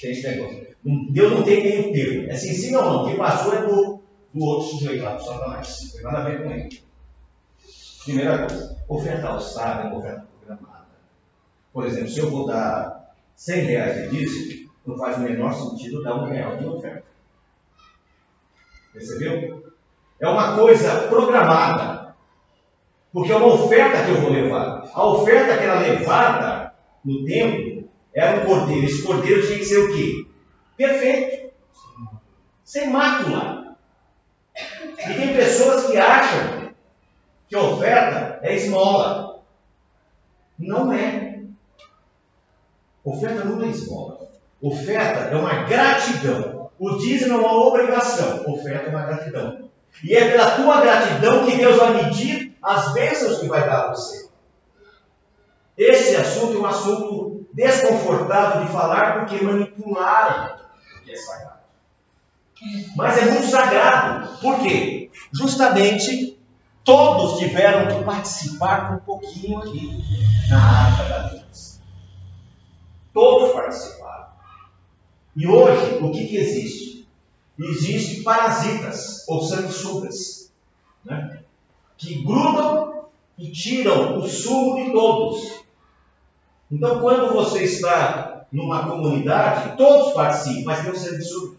Tem 0.00 0.10
esse 0.10 0.28
negócio. 0.28 0.66
Deus 1.10 1.32
não 1.32 1.42
tem 1.42 1.62
meio 1.62 1.92
termo. 1.92 2.30
É 2.30 2.36
sim, 2.36 2.52
sim 2.54 2.74
ou 2.74 2.84
não. 2.84 3.06
Quem 3.06 3.16
passou 3.16 3.54
é 3.54 3.66
do, 3.66 4.00
do 4.32 4.44
outro 4.44 4.68
sujeito 4.68 5.04
lá, 5.04 5.14
do 5.14 5.24
Satanás. 5.24 5.80
Não 5.84 5.92
tem 5.92 6.02
nada 6.02 6.18
a 6.18 6.24
ver 6.24 6.42
com 6.42 6.50
ele. 6.50 6.82
Primeira 8.04 8.46
coisa, 8.46 8.82
oferta 8.88 9.28
alçada 9.28 9.82
é 9.82 9.86
uma 9.88 9.98
oferta 9.98 10.26
programada. 10.38 10.86
Por 11.72 11.86
exemplo, 11.86 12.08
se 12.08 12.18
eu 12.18 12.30
vou 12.30 12.46
dar 12.46 13.14
100 13.36 13.64
reais 13.64 14.10
de 14.10 14.16
dízimo, 14.16 14.70
não 14.86 14.96
faz 14.96 15.18
o 15.18 15.20
menor 15.20 15.52
sentido 15.52 16.02
dar 16.02 16.14
um 16.14 16.24
real 16.24 16.56
de 16.56 16.66
oferta. 16.66 17.09
Percebeu? 18.92 19.72
É 20.20 20.28
uma 20.28 20.56
coisa 20.56 21.08
programada. 21.08 22.14
Porque 23.12 23.32
é 23.32 23.36
uma 23.36 23.54
oferta 23.54 24.04
que 24.04 24.10
eu 24.10 24.20
vou 24.20 24.30
levar. 24.30 24.88
A 24.92 25.06
oferta 25.06 25.56
que 25.56 25.64
era 25.64 25.80
levada 25.80 26.74
no 27.04 27.24
templo 27.24 27.88
era 28.14 28.40
um 28.40 28.46
cordeiro. 28.46 28.86
Esse 28.86 29.02
cordeiro 29.02 29.46
tinha 29.46 29.58
que 29.58 29.64
ser 29.64 29.78
o 29.78 29.94
quê? 29.94 30.26
Perfeito. 30.76 31.52
Sem 32.64 32.90
mácula. 32.90 33.76
E 34.98 35.14
tem 35.14 35.34
pessoas 35.34 35.86
que 35.86 35.96
acham 35.96 36.70
que 37.48 37.56
oferta 37.56 38.38
é 38.42 38.54
esmola. 38.54 39.42
Não 40.58 40.92
é. 40.92 41.40
Oferta 43.02 43.44
não 43.44 43.62
é 43.62 43.68
esmola. 43.68 44.30
Oferta 44.60 45.30
é 45.30 45.36
uma 45.36 45.64
gratidão. 45.64 46.59
O 46.80 46.96
dízimo 46.96 47.34
é 47.34 47.36
uma 47.36 47.66
obrigação. 47.66 48.42
Oferta 48.46 48.86
é 48.86 48.88
uma 48.88 49.02
gratidão. 49.02 49.68
E 50.02 50.16
é 50.16 50.30
pela 50.30 50.52
tua 50.52 50.80
gratidão 50.80 51.44
que 51.44 51.58
Deus 51.58 51.76
vai 51.76 52.04
medir 52.04 52.56
as 52.62 52.94
bênçãos 52.94 53.38
que 53.38 53.48
vai 53.48 53.68
dar 53.68 53.84
a 53.84 53.88
você. 53.90 54.30
Esse 55.76 56.16
assunto 56.16 56.56
é 56.56 56.60
um 56.60 56.66
assunto 56.66 57.46
desconfortável 57.52 58.64
de 58.64 58.72
falar 58.72 59.20
porque 59.20 59.44
manipularam 59.44 60.56
o 60.96 61.04
que 61.04 61.12
é 61.12 61.16
sagrado. 61.16 61.60
Mas 62.96 63.18
é 63.18 63.30
muito 63.30 63.46
sagrado. 63.46 64.38
Por 64.38 64.60
quê? 64.60 65.10
Justamente 65.34 66.38
todos 66.82 67.38
tiveram 67.38 67.94
que 67.94 68.04
participar 68.04 68.94
um 68.94 68.98
pouquinho 69.00 69.58
aqui 69.58 70.02
na 70.48 70.58
arca 70.58 71.04
da 71.04 71.18
Deus. 71.28 71.78
Todos 73.12 73.52
participaram. 73.52 74.09
E 75.36 75.46
hoje, 75.46 75.98
o 76.02 76.10
que, 76.10 76.26
que 76.26 76.36
existe? 76.36 77.08
Existem 77.58 78.22
parasitas 78.22 79.28
ou 79.28 79.42
sanguessugas, 79.42 80.50
né? 81.04 81.42
que 81.96 82.22
grudam 82.24 83.04
e 83.38 83.50
tiram 83.50 84.18
o 84.18 84.28
sumo 84.28 84.84
de 84.84 84.92
todos. 84.92 85.64
Então, 86.70 87.00
quando 87.00 87.34
você 87.34 87.64
está 87.64 88.46
numa 88.50 88.88
comunidade, 88.88 89.76
todos 89.76 90.14
participam, 90.14 90.64
mas 90.64 90.82
tem 90.82 90.90
um 90.90 90.94
sanguessuga. 90.94 91.56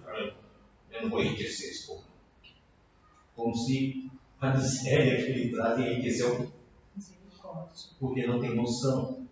Eu 0.92 1.04
não 1.04 1.10
vou 1.10 1.22
enriquecer 1.22 1.70
esse 1.70 1.88
povo. 1.88 2.04
Como 3.36 3.56
se 3.56 4.10
a 4.40 4.50
miséria 4.50 5.24
que 5.24 5.32
ele 5.32 5.56
traz 5.56 5.80
enriqueceu 5.80 6.52
porque 8.00 8.26
não 8.26 8.40
tem 8.40 8.56
noção. 8.56 9.26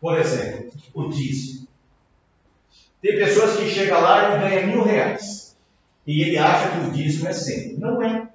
Por 0.00 0.18
exemplo, 0.18 0.72
o 0.94 1.08
dízimo. 1.08 1.68
Tem 3.02 3.16
pessoas 3.16 3.56
que 3.56 3.68
chegam 3.68 4.00
lá 4.00 4.36
e 4.36 4.40
ganham 4.40 4.66
mil 4.68 4.84
reais. 4.84 5.56
E 6.06 6.22
ele 6.22 6.38
acha 6.38 6.70
que 6.70 6.86
o 6.86 6.92
dízimo 6.92 7.28
é 7.28 7.32
cem. 7.32 7.76
Não 7.76 8.00
é. 8.00 8.28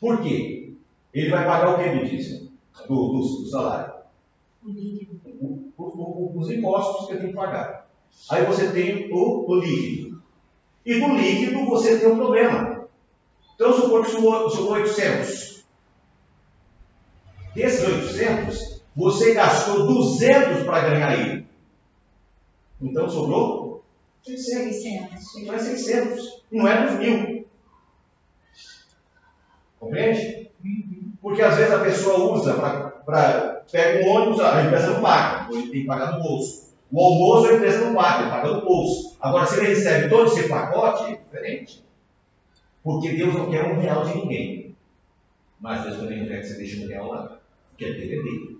Por 0.00 0.22
quê? 0.22 0.72
Ele 1.12 1.30
vai 1.30 1.44
pagar 1.44 1.74
o 1.74 1.78
que 1.78 1.90
do 1.90 2.06
dízimo? 2.06 2.52
Do, 2.88 3.08
do, 3.12 3.46
salário? 3.50 3.94
O 4.64 4.68
líquido. 4.70 5.20
O- 5.40 5.72
o- 5.76 6.38
os 6.38 6.50
impostos 6.50 7.06
que 7.06 7.12
ele 7.12 7.20
tem 7.20 7.30
que 7.30 7.36
pagar. 7.36 7.88
Aí 8.30 8.44
você 8.44 8.70
tem 8.70 9.12
o, 9.12 9.54
líquido. 9.56 10.22
E 10.86 11.00
do 11.00 11.14
líquido 11.14 11.64
você 11.66 11.98
tem 11.98 12.08
um 12.08 12.16
problema. 12.16 12.86
Então, 13.54 13.72
supor 13.72 14.04
que 14.04 14.10
sumou 14.12 14.72
800. 14.72 15.64
Desses 17.54 17.86
800, 17.86 18.82
você 18.96 19.34
gastou 19.34 19.86
200 19.86 20.64
para 20.64 20.88
ganhar 20.88 21.18
ele. 21.18 21.43
Então, 22.84 23.08
sobrou 23.08 23.82
600. 24.24 24.76
600. 24.76 25.46
Não 25.46 25.54
é 25.54 25.58
600. 25.58 26.42
E 26.52 26.56
não 26.56 26.68
é 26.68 26.86
dos 26.86 26.98
mil. 26.98 27.46
Compreende? 29.80 30.50
Porque 31.20 31.42
às 31.42 31.56
vezes 31.56 31.72
a 31.72 31.80
pessoa 31.80 32.32
usa 32.34 32.54
para. 32.54 33.64
Pega 33.70 34.04
um 34.04 34.10
ônibus, 34.10 34.40
a 34.40 34.62
empresa 34.62 34.92
não 34.92 35.02
paga, 35.02 35.44
então 35.44 35.58
ele 35.58 35.70
tem 35.70 35.80
que 35.80 35.86
pagar 35.86 36.12
no 36.12 36.22
bolso. 36.22 36.74
O 36.92 37.00
almoço 37.00 37.48
a 37.48 37.54
empresa 37.54 37.86
não 37.86 37.94
paga, 37.94 38.22
ele 38.22 38.30
paga 38.30 38.52
no 38.52 38.64
bolso. 38.64 39.16
Agora, 39.20 39.46
se 39.46 39.58
ele 39.58 39.68
recebe 39.68 40.08
todo 40.10 40.26
esse 40.26 40.48
pacote, 40.48 41.12
é 41.12 41.16
diferente. 41.16 41.82
Porque 42.82 43.12
Deus 43.12 43.34
não 43.34 43.50
quer 43.50 43.64
um 43.64 43.80
real 43.80 44.04
de 44.04 44.14
ninguém. 44.16 44.76
Mas 45.58 45.82
Deus 45.82 45.96
também 45.96 46.20
não 46.20 46.26
quer 46.26 46.40
que 46.40 46.46
você 46.46 46.58
deixe 46.58 46.84
um 46.84 46.88
real 46.88 47.08
lá. 47.08 47.38
Dele 47.78 48.04
é 48.04 48.22
dele. 48.22 48.58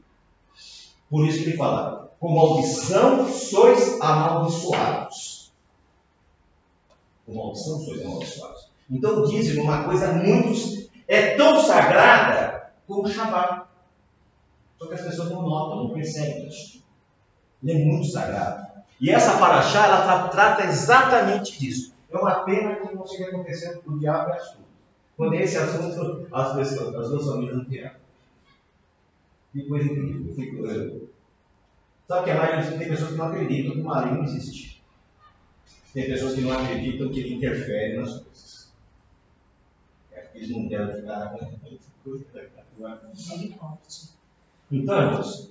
Por 1.10 1.26
isso 1.26 1.42
que 1.42 1.50
ele 1.50 1.56
fala: 1.56 2.03
com 2.24 2.34
maldição 2.34 3.28
sois 3.30 4.00
amaldiçoados. 4.00 5.52
Com 7.26 7.34
maldição 7.34 7.78
sois 7.80 8.00
amaldiçoados. 8.02 8.70
Então 8.90 9.22
é 9.60 9.62
uma 9.62 9.84
coisa 9.84 10.10
muito. 10.14 10.88
É 11.06 11.36
tão 11.36 11.60
sagrada 11.60 12.72
como 12.86 13.06
o. 13.06 13.68
Só 14.78 14.86
que 14.86 14.94
as 14.94 15.02
pessoas 15.02 15.30
não 15.30 15.42
notam, 15.42 15.84
não 15.84 15.90
percebem 15.90 16.48
isso. 16.48 16.82
Ele 17.62 17.72
é 17.82 17.84
muito 17.84 18.06
sagrado. 18.10 18.68
E 18.98 19.10
essa 19.10 19.36
paraxá, 19.36 19.84
ela 19.86 20.02
tra- 20.04 20.28
trata 20.28 20.64
exatamente 20.64 21.58
disso. 21.58 21.92
É 22.10 22.16
uma 22.16 22.36
pena 22.44 22.76
que 22.76 22.94
não 22.94 23.06
siga 23.06 23.26
acontecendo 23.26 23.82
com 23.82 23.90
o 23.92 23.98
diabo 23.98 24.30
e 24.30 24.32
astuto. 24.32 24.64
Quando 25.14 25.34
é 25.34 25.42
esse 25.42 25.58
assunto, 25.58 26.26
as, 26.32 26.54
pessoas, 26.54 26.94
as 26.94 27.10
duas 27.10 27.26
famílias 27.26 27.56
não 27.58 27.64
têm. 27.66 27.90
Que 29.52 29.62
coisa 29.68 29.84
incrível. 29.92 30.26
Eu 30.26 30.34
fico, 30.34 30.66
eu- 30.66 31.03
Sabe 32.06 32.24
que 32.24 32.30
a 32.30 32.36
maioria 32.36 32.78
tem 32.78 32.88
pessoas 32.88 33.10
que 33.10 33.16
não 33.16 33.26
acreditam 33.26 33.72
que 33.72 33.80
o 33.80 33.84
maligno 33.84 34.24
existe. 34.24 34.82
Tem 35.92 36.06
pessoas 36.06 36.34
que 36.34 36.40
não 36.42 36.52
acreditam 36.52 37.08
que 37.08 37.20
ele 37.20 37.34
interfere 37.34 37.96
nas 37.96 38.20
coisas. 38.20 38.72
É, 40.12 40.28
Eles 40.34 40.50
não 40.50 40.68
querem 40.68 40.94
ficar 40.96 41.34
Misericórdia. 43.14 44.08
Então, 44.70 45.00
irmãos, 45.00 45.50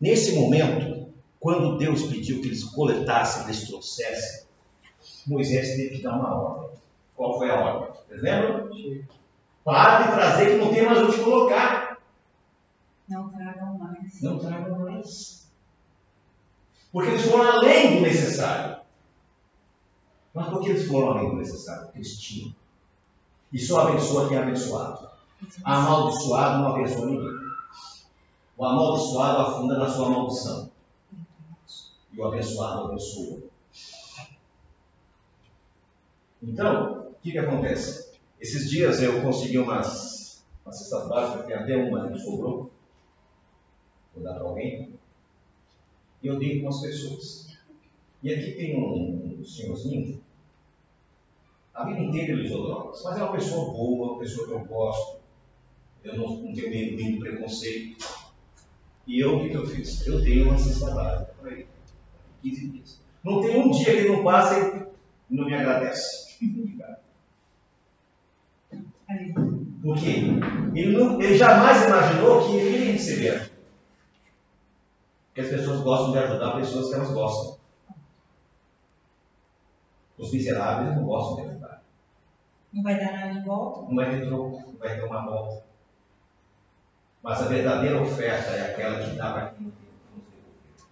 nesse 0.00 0.36
momento, 0.36 1.08
quando 1.40 1.78
Deus 1.78 2.02
pediu 2.02 2.40
que 2.40 2.48
eles 2.48 2.64
coletassem, 2.64 3.44
que 3.44 3.50
eles 3.50 3.66
trouxessem, 3.66 4.46
Moisés 5.26 5.76
teve 5.76 5.96
que 5.96 6.02
dar 6.02 6.16
uma 6.16 6.34
ordem. 6.34 6.78
Qual 7.16 7.38
foi 7.38 7.50
a 7.50 7.60
ordem? 7.60 8.00
Vocês 8.06 8.22
lembram? 8.22 8.70
Para 9.64 10.02
de 10.02 10.12
trazer 10.12 10.46
que 10.50 10.56
não 10.56 10.72
tem 10.72 10.84
mais 10.84 10.98
onde 10.98 11.18
colocar. 11.22 11.83
Não 13.08 13.28
tragam 13.28 13.78
mais. 13.78 14.22
Não 14.22 14.38
tragam 14.38 14.78
mais. 14.78 15.50
Porque 16.92 17.10
eles 17.10 17.26
foram 17.26 17.50
além 17.50 17.96
do 17.96 18.02
necessário. 18.02 18.82
Mas 20.32 20.48
por 20.48 20.60
que 20.62 20.70
eles 20.70 20.86
foram 20.86 21.10
além 21.10 21.30
do 21.30 21.36
necessário? 21.36 21.84
Porque 21.84 21.98
eles 21.98 22.18
tinham. 22.18 22.54
E 23.52 23.58
só 23.58 23.88
abençoa 23.88 24.28
quem 24.28 24.36
é 24.36 24.42
abençoado. 24.42 25.08
Amaldiçoado 25.62 26.62
não 26.62 26.74
abençoa 26.74 27.06
ninguém. 27.06 27.44
O 28.56 28.64
amaldiçoado 28.64 29.38
afunda 29.38 29.78
na 29.78 29.88
sua 29.88 30.10
maldição. 30.10 30.70
E 32.12 32.20
o 32.20 32.26
abençoado 32.26 32.86
abençoa. 32.86 33.42
Então, 36.42 37.08
o 37.10 37.14
que, 37.22 37.32
que 37.32 37.38
acontece? 37.38 38.12
Esses 38.40 38.68
dias 38.68 39.02
eu 39.02 39.22
consegui 39.22 39.58
umas, 39.58 40.44
umas 40.64 40.78
cestas 40.78 41.08
básicas, 41.08 41.46
tem 41.46 41.56
até 41.56 41.76
uma 41.76 42.10
que 42.10 42.18
sobrou. 42.18 42.70
Vou 44.14 44.24
dar 44.24 44.34
para 44.34 44.44
alguém. 44.44 44.94
E 46.22 46.26
eu 46.26 46.38
dei 46.38 46.60
com 46.60 46.68
as 46.68 46.80
pessoas. 46.80 47.58
E 48.22 48.32
aqui 48.32 48.52
tem 48.52 48.76
um, 48.76 49.40
um 49.40 49.44
senhorzinho. 49.44 50.20
A 51.74 51.84
vida 51.84 52.00
inteira 52.00 52.32
ele 52.32 52.46
usou 52.46 52.66
drogas, 52.66 53.02
mas 53.04 53.18
é 53.18 53.22
uma 53.22 53.32
pessoa 53.32 53.72
boa, 53.72 54.12
uma 54.12 54.18
pessoa 54.20 54.46
que 54.46 54.52
eu 54.52 54.64
gosto. 54.64 55.18
Eu 56.04 56.16
não, 56.16 56.28
não 56.42 56.52
tenho 56.52 56.70
medo 56.70 56.96
de 56.96 57.18
preconceito. 57.18 58.06
E 59.06 59.20
eu, 59.20 59.36
o 59.36 59.42
que, 59.42 59.50
que 59.50 59.56
eu 59.56 59.66
fiz? 59.66 60.06
Eu 60.06 60.20
dei 60.22 60.42
uma 60.42 60.56
cesta 60.56 60.94
básica 60.94 61.34
para 61.40 61.52
ele. 61.52 61.66
15 62.42 62.68
dias. 62.68 63.00
Não 63.22 63.40
tem 63.40 63.58
um 63.58 63.70
dia 63.70 63.84
que 63.86 63.90
ele 63.90 64.08
não 64.10 64.22
passa 64.22 64.88
e 65.30 65.34
não 65.34 65.46
me 65.46 65.54
agradece. 65.54 66.38
Porque 69.82 70.06
ele, 70.74 70.96
não, 70.96 71.20
ele 71.20 71.36
jamais 71.36 71.86
imaginou 71.86 72.46
que 72.46 72.56
ele 72.56 72.76
iria 72.76 72.92
receber. 72.92 73.53
Porque 75.34 75.40
as 75.40 75.48
pessoas 75.48 75.80
gostam 75.80 76.12
de 76.12 76.18
ajudar 76.18 76.54
pessoas 76.54 76.88
que 76.88 76.94
elas 76.94 77.10
gostam. 77.10 77.56
Os 80.16 80.32
miseráveis 80.32 80.94
não 80.94 81.04
gostam 81.04 81.42
de 81.42 81.50
ajudar. 81.50 81.82
Não 82.72 82.82
vai 82.84 82.96
dar 83.00 83.12
nada 83.12 83.32
em 83.32 83.42
volta? 83.42 83.80
Não 83.80 83.96
vai 83.96 84.10
ter 84.10 84.26
troco, 84.26 84.62
não 84.64 84.78
vai 84.78 84.94
ter 84.94 85.04
uma 85.04 85.24
volta. 85.26 85.64
Mas 87.20 87.42
a 87.42 87.46
verdadeira 87.46 88.00
oferta 88.00 88.52
é 88.52 88.70
aquela 88.70 89.02
que 89.02 89.16
dá 89.16 89.32
para 89.32 89.46
quem 89.48 89.66
não 89.66 89.72
tem 89.72 89.88
nos 89.88 89.98
devolver. 90.14 90.84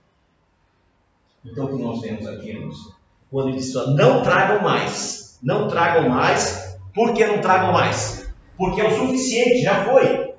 Então 1.45 1.65
o 1.67 1.69
que 1.69 1.83
nós 1.85 2.01
vemos 2.01 2.27
aqui, 2.27 2.51
irmãos? 2.51 2.97
Quando 3.31 3.49
ele 3.51 3.59
diz, 3.59 3.73
não 3.95 4.25
tragam 4.25 4.61
mais. 4.61 5.39
Não 5.41 5.69
tragam 5.69 6.09
mais. 6.09 6.81
Por 6.93 7.15
que 7.15 7.25
não 7.25 7.41
tragam 7.41 7.73
mais? 7.73 8.29
Porque 8.57 8.81
é 8.81 8.89
o 8.89 9.07
suficiente, 9.07 9.63
já 9.63 9.85
foi. 9.85 10.35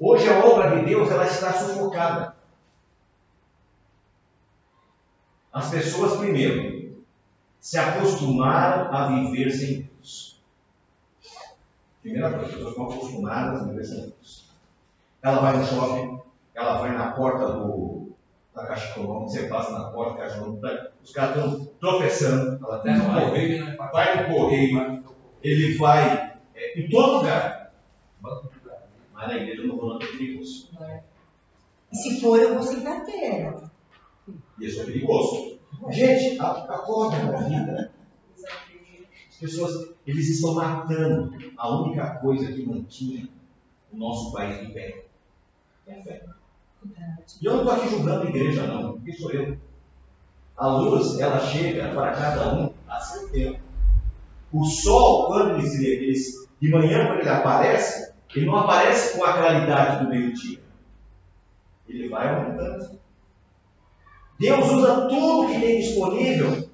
Hoje 0.00 0.28
a 0.28 0.44
obra 0.44 0.76
de 0.76 0.84
Deus 0.84 1.08
ela 1.08 1.24
está 1.24 1.52
sufocada. 1.52 2.33
As 5.54 5.70
pessoas, 5.70 6.16
primeiro, 6.18 7.04
se 7.60 7.78
acostumaram 7.78 8.92
a 8.92 9.06
viver 9.06 9.52
sem 9.52 9.82
Deus. 9.82 10.42
Primeira 12.02 12.30
coisa, 12.30 12.46
as 12.46 12.52
pessoas 12.54 12.70
estão 12.70 12.84
acostumadas 12.90 13.62
a 13.62 13.64
viver 13.64 13.84
sem 13.84 14.00
Deus. 14.00 14.50
Ela 15.22 15.40
vai 15.40 15.56
no 15.56 15.64
shopping, 15.64 16.20
ela 16.56 16.78
vai 16.78 16.92
na 16.92 17.12
porta 17.12 17.52
do, 17.52 18.08
da 18.52 18.66
Caixa 18.66 18.90
Econômica, 18.90 19.30
você 19.30 19.46
passa 19.46 19.70
na 19.78 19.84
porta 19.90 20.14
da 20.14 20.22
Caixa 20.22 20.36
Econômica, 20.38 20.92
os 21.04 21.12
caras 21.12 21.36
estão 21.36 21.66
tropeçando, 21.80 22.66
ela 22.66 22.76
até 22.76 22.96
vai, 22.96 23.24
correio, 23.24 23.64
né? 23.64 23.76
vai 23.92 24.28
no 24.28 24.34
correio, 24.34 25.04
ele 25.40 25.78
vai 25.78 26.36
é, 26.56 26.80
em 26.80 26.88
todo 26.90 27.18
lugar. 27.18 27.72
Mas 28.20 29.28
na 29.28 29.36
igreja 29.36 29.62
não 29.62 29.76
vou 29.76 29.90
não 29.90 30.02
é 30.02 30.06
perigoso. 30.06 30.68
E 31.92 31.96
se 31.96 32.20
for, 32.20 32.40
eu 32.40 32.54
vou 32.54 32.62
sentar 32.62 33.04
terra. 33.04 33.63
Isso 34.58 34.80
é 34.80 34.84
perigoso. 34.84 35.58
Gente, 35.90 36.38
acorda 36.40 37.18
na 37.24 37.36
vida. 37.48 37.92
As 39.28 39.36
pessoas, 39.36 39.90
eles 40.06 40.28
estão 40.28 40.54
matando 40.54 41.32
a 41.56 41.82
única 41.82 42.16
coisa 42.16 42.52
que 42.52 42.64
mantinha 42.64 43.28
o 43.92 43.96
nosso 43.96 44.32
país 44.32 44.66
de 44.66 44.72
pé. 44.72 45.06
É 45.86 46.00
a 46.00 46.02
fé. 46.02 46.22
E 47.40 47.44
eu 47.46 47.54
não 47.54 47.60
estou 47.62 47.74
aqui 47.74 47.88
julgando 47.88 48.26
a 48.26 48.30
igreja, 48.30 48.66
não, 48.66 48.92
porque 48.92 49.12
sou 49.12 49.30
eu. 49.32 49.56
A 50.56 50.68
luz, 50.68 51.18
ela 51.18 51.40
chega 51.40 51.92
para 51.94 52.12
cada 52.12 52.54
um 52.54 52.72
a 52.86 53.00
seu 53.00 53.28
tempo. 53.30 53.60
O 54.52 54.64
sol, 54.64 55.26
quando 55.26 55.58
eles, 55.58 55.74
eles 55.80 56.48
de 56.60 56.70
manhã, 56.70 57.06
quando 57.06 57.20
ele 57.20 57.28
aparece, 57.28 58.14
ele 58.34 58.46
não 58.46 58.58
aparece 58.58 59.16
com 59.16 59.24
a 59.24 59.32
claridade 59.32 60.04
do 60.04 60.10
meio-dia. 60.10 60.60
Ele 61.88 62.08
vai 62.08 62.28
aumentando. 62.28 62.98
Deus 64.38 64.70
usa 64.70 65.08
tudo 65.08 65.48
que 65.48 65.60
tem 65.60 65.80
disponível. 65.80 66.68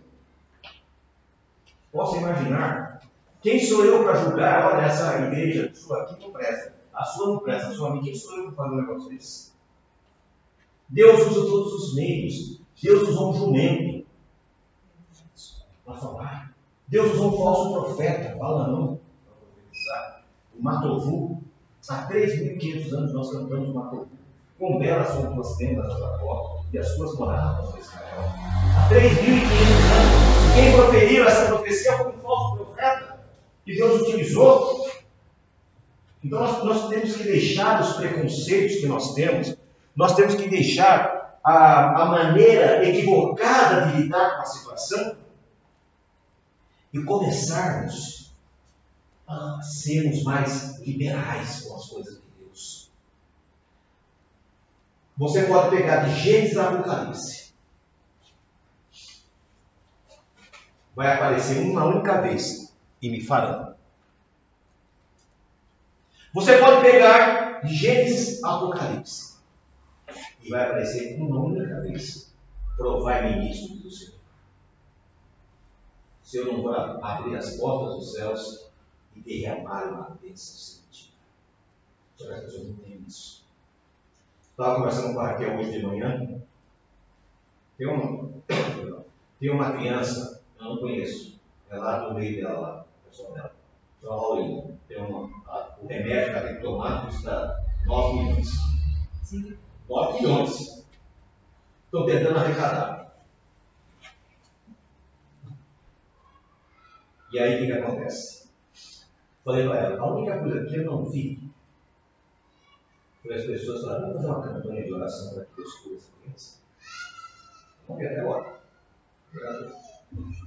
Posso 1.92 2.16
imaginar? 2.16 3.01
Quem 3.42 3.59
sou 3.64 3.85
eu 3.85 4.05
para 4.05 4.16
julgar? 4.16 4.73
Olha, 4.73 4.87
essa 4.87 5.18
igreja 5.20 5.70
sua 5.75 6.03
aqui 6.03 6.20
não 6.20 6.31
presta. 6.31 6.75
A 6.92 7.05
sua 7.05 7.29
não 7.29 7.38
presta, 7.40 7.68
a 7.68 7.75
sua 7.75 7.90
amiga. 7.90 8.05
Quem 8.05 8.14
sou 8.14 8.37
eu 8.37 8.44
para 8.53 8.64
fazer 8.64 8.70
um 8.70 8.81
negócio 8.81 9.09
desse? 9.11 9.53
Deus 10.88 11.20
usa 11.27 11.46
todos 11.49 11.73
os 11.73 11.94
meios. 11.94 12.61
Deus 12.83 13.09
usou 13.09 13.31
um 13.31 13.35
jumento 13.35 14.07
para 15.85 15.94
falar. 15.94 16.55
Deus 16.88 17.12
usou 17.14 17.35
um 17.35 17.44
falso 17.44 17.73
profeta, 17.73 18.37
Balaão, 18.37 19.01
para 19.25 19.35
profetizar. 19.35 20.25
O 20.59 20.62
Matovu. 20.62 21.42
Há 21.88 22.09
3.500 22.09 22.92
anos 22.92 23.12
nós 23.14 23.33
cantamos 23.33 23.75
Matovu. 23.75 24.09
Com 24.59 24.79
belas 24.79 25.09
são 25.09 25.35
tuas 25.35 25.57
tendas, 25.57 25.99
Jacó, 25.99 26.60
e 26.72 26.78
as 26.78 26.88
suas 26.94 27.16
moradas, 27.16 27.74
Israel. 27.76 28.33
Há 28.76 28.88
3.500 28.88 29.20
anos. 29.20 30.30
Quem 30.54 30.72
proferiu 30.72 31.24
essa 31.24 31.46
profecia 31.46 31.96
foi 31.96 32.09
um 32.09 32.18
falso 32.18 32.56
profeta 32.56 33.20
que 33.64 33.74
Deus 33.74 34.02
utilizou. 34.02 34.90
Então 36.22 36.40
nós, 36.40 36.64
nós 36.64 36.88
temos 36.88 37.16
que 37.16 37.24
deixar 37.24 37.80
os 37.80 37.94
preconceitos 37.94 38.76
que 38.76 38.87
nós 38.87 39.14
temos, 39.14 39.56
nós 39.96 40.14
temos 40.14 40.35
que 40.35 40.48
deixar 40.48 41.38
a, 41.42 42.02
a 42.02 42.04
maneira 42.06 42.87
equivocada 42.87 43.87
de 43.87 44.02
lidar 44.02 44.37
com 44.37 44.42
a 44.42 44.46
situação 44.46 45.16
e 46.92 47.02
começarmos 47.02 48.35
a 49.26 49.61
sermos 49.62 50.22
mais 50.24 50.80
liberais 50.80 51.62
com 51.62 51.76
as 51.76 51.87
coisas 51.87 52.14
de. 52.14 52.29
Você 55.20 55.44
pode 55.44 55.76
pegar 55.76 56.06
de 56.06 56.18
Gênesis 56.18 56.56
a 56.56 56.70
Apocalipse. 56.70 57.52
Vai 60.96 61.14
aparecer 61.14 61.61
uma 61.61 61.85
única 61.85 62.22
vez 62.22 62.74
e 63.02 63.11
me 63.11 63.20
farão. 63.20 63.76
Você 66.33 66.56
pode 66.56 66.80
pegar 66.80 67.61
de 67.61 67.74
Gênesis 67.74 68.42
a 68.42 68.56
Apocalipse 68.56 69.37
e 70.42 70.48
vai 70.48 70.64
aparecer 70.64 71.20
uma 71.20 71.38
única 71.38 71.83
vez. 71.83 72.35
Provai-me 72.78 73.50
isto 73.50 73.74
do 73.76 73.90
Senhor 73.90 74.18
se 76.22 76.38
eu 76.38 76.46
não 76.46 76.62
vou 76.62 76.72
abrir 76.72 77.37
as 77.37 77.59
portas 77.59 77.96
dos 77.96 78.12
céus 78.14 78.70
e 79.14 79.20
derramar 79.20 79.92
uma 79.92 80.18
bênção 80.22 80.80
medida. 80.87 81.12
Só 82.16 82.24
que 82.24 82.40
pessoas 82.40 82.68
não 82.68 82.76
têm 82.76 83.04
isso. 83.06 83.49
Estava 84.61 84.77
conversando 84.77 85.14
com 85.14 85.20
a 85.20 85.29
Raquel 85.29 85.57
hoje 85.57 85.73
de 85.73 85.87
manhã. 85.87 86.38
Tem 87.79 87.87
uma, 87.87 88.29
tem 89.40 89.51
uma 89.51 89.73
criança, 89.73 90.42
eu 90.59 90.64
não 90.66 90.77
conheço, 90.77 91.40
é 91.70 91.77
lá 91.79 92.01
do 92.01 92.14
meio 92.14 92.37
dela, 92.37 92.61
lá, 92.61 92.85
pessoal 93.09 93.33
dela. 93.33 93.53
Então, 93.99 94.14
Laurinha, 94.14 94.79
tem 94.87 94.99
uma, 94.99 95.31
a, 95.46 95.77
o 95.81 95.87
remédio 95.87 96.25
que 96.25 96.38
ela 96.38 96.46
tem 96.46 96.57
que 96.57 96.62
tomar 96.62 97.07
custa 97.07 97.64
9 97.87 98.18
milhões. 98.18 98.51
Sim. 99.23 99.57
9 99.88 100.20
milhões. 100.20 100.87
Estão 101.87 102.05
tentando 102.05 102.38
arrecadar. 102.38 103.14
E 107.33 107.38
aí 107.38 107.55
o 107.55 107.59
que, 107.61 107.66
que 107.66 107.73
acontece? 107.73 108.51
Falei 109.42 109.66
para 109.66 109.79
ela, 109.79 110.03
a 110.03 110.14
única 110.14 110.38
coisa 110.38 110.66
que 110.66 110.77
eu 110.77 110.85
não 110.85 111.07
vi 111.07 111.49
foi 113.22 113.35
as 113.37 113.44
pessoas 113.44 113.83
falarem, 113.83 114.00
vamos 114.00 114.16
fazer 114.16 114.28
uma 114.28 114.42
campanha 114.42 114.85
de 114.85 114.92
oração 114.92 115.35
para 115.35 115.44
que 115.44 115.56
Deus 115.56 115.74
cure 115.74 115.96
essa 115.96 116.09
criança. 116.22 116.56
Vamos 117.87 118.02
ver 118.02 118.09
até 118.09 118.20
agora. 118.20 118.61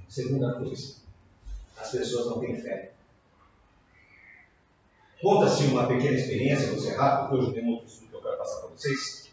Segunda 0.08 0.54
coisa, 0.54 0.96
as 1.76 1.90
pessoas 1.90 2.26
não 2.26 2.40
têm 2.40 2.60
fé. 2.60 2.92
Conta-se 5.20 5.64
uma 5.64 5.86
pequena 5.86 6.16
experiência, 6.16 6.78
ser 6.78 6.96
rápido, 6.96 7.28
porque 7.28 7.44
hoje 7.44 7.54
tem 7.54 7.70
outro 7.70 7.86
estudo 7.86 8.10
que 8.10 8.14
eu 8.16 8.22
quero 8.22 8.36
passar 8.38 8.60
para 8.60 8.70
vocês. 8.70 9.30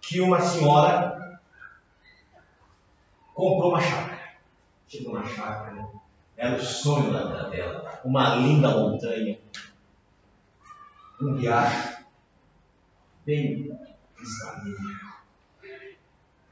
Que 0.00 0.20
uma 0.20 0.40
senhora 0.40 1.40
comprou 3.34 3.70
uma 3.70 3.80
chácara. 3.80 4.36
Tipo 4.86 5.10
uma 5.10 5.24
chácara 5.24 5.88
era 6.36 6.56
o 6.56 6.62
sonho 6.62 7.12
da 7.12 7.48
dela. 7.48 8.00
Uma 8.04 8.36
linda 8.36 8.68
montanha, 8.68 9.38
um 11.20 11.34
riacho, 11.34 11.91
bem 13.24 13.78
cristalino. 14.16 14.96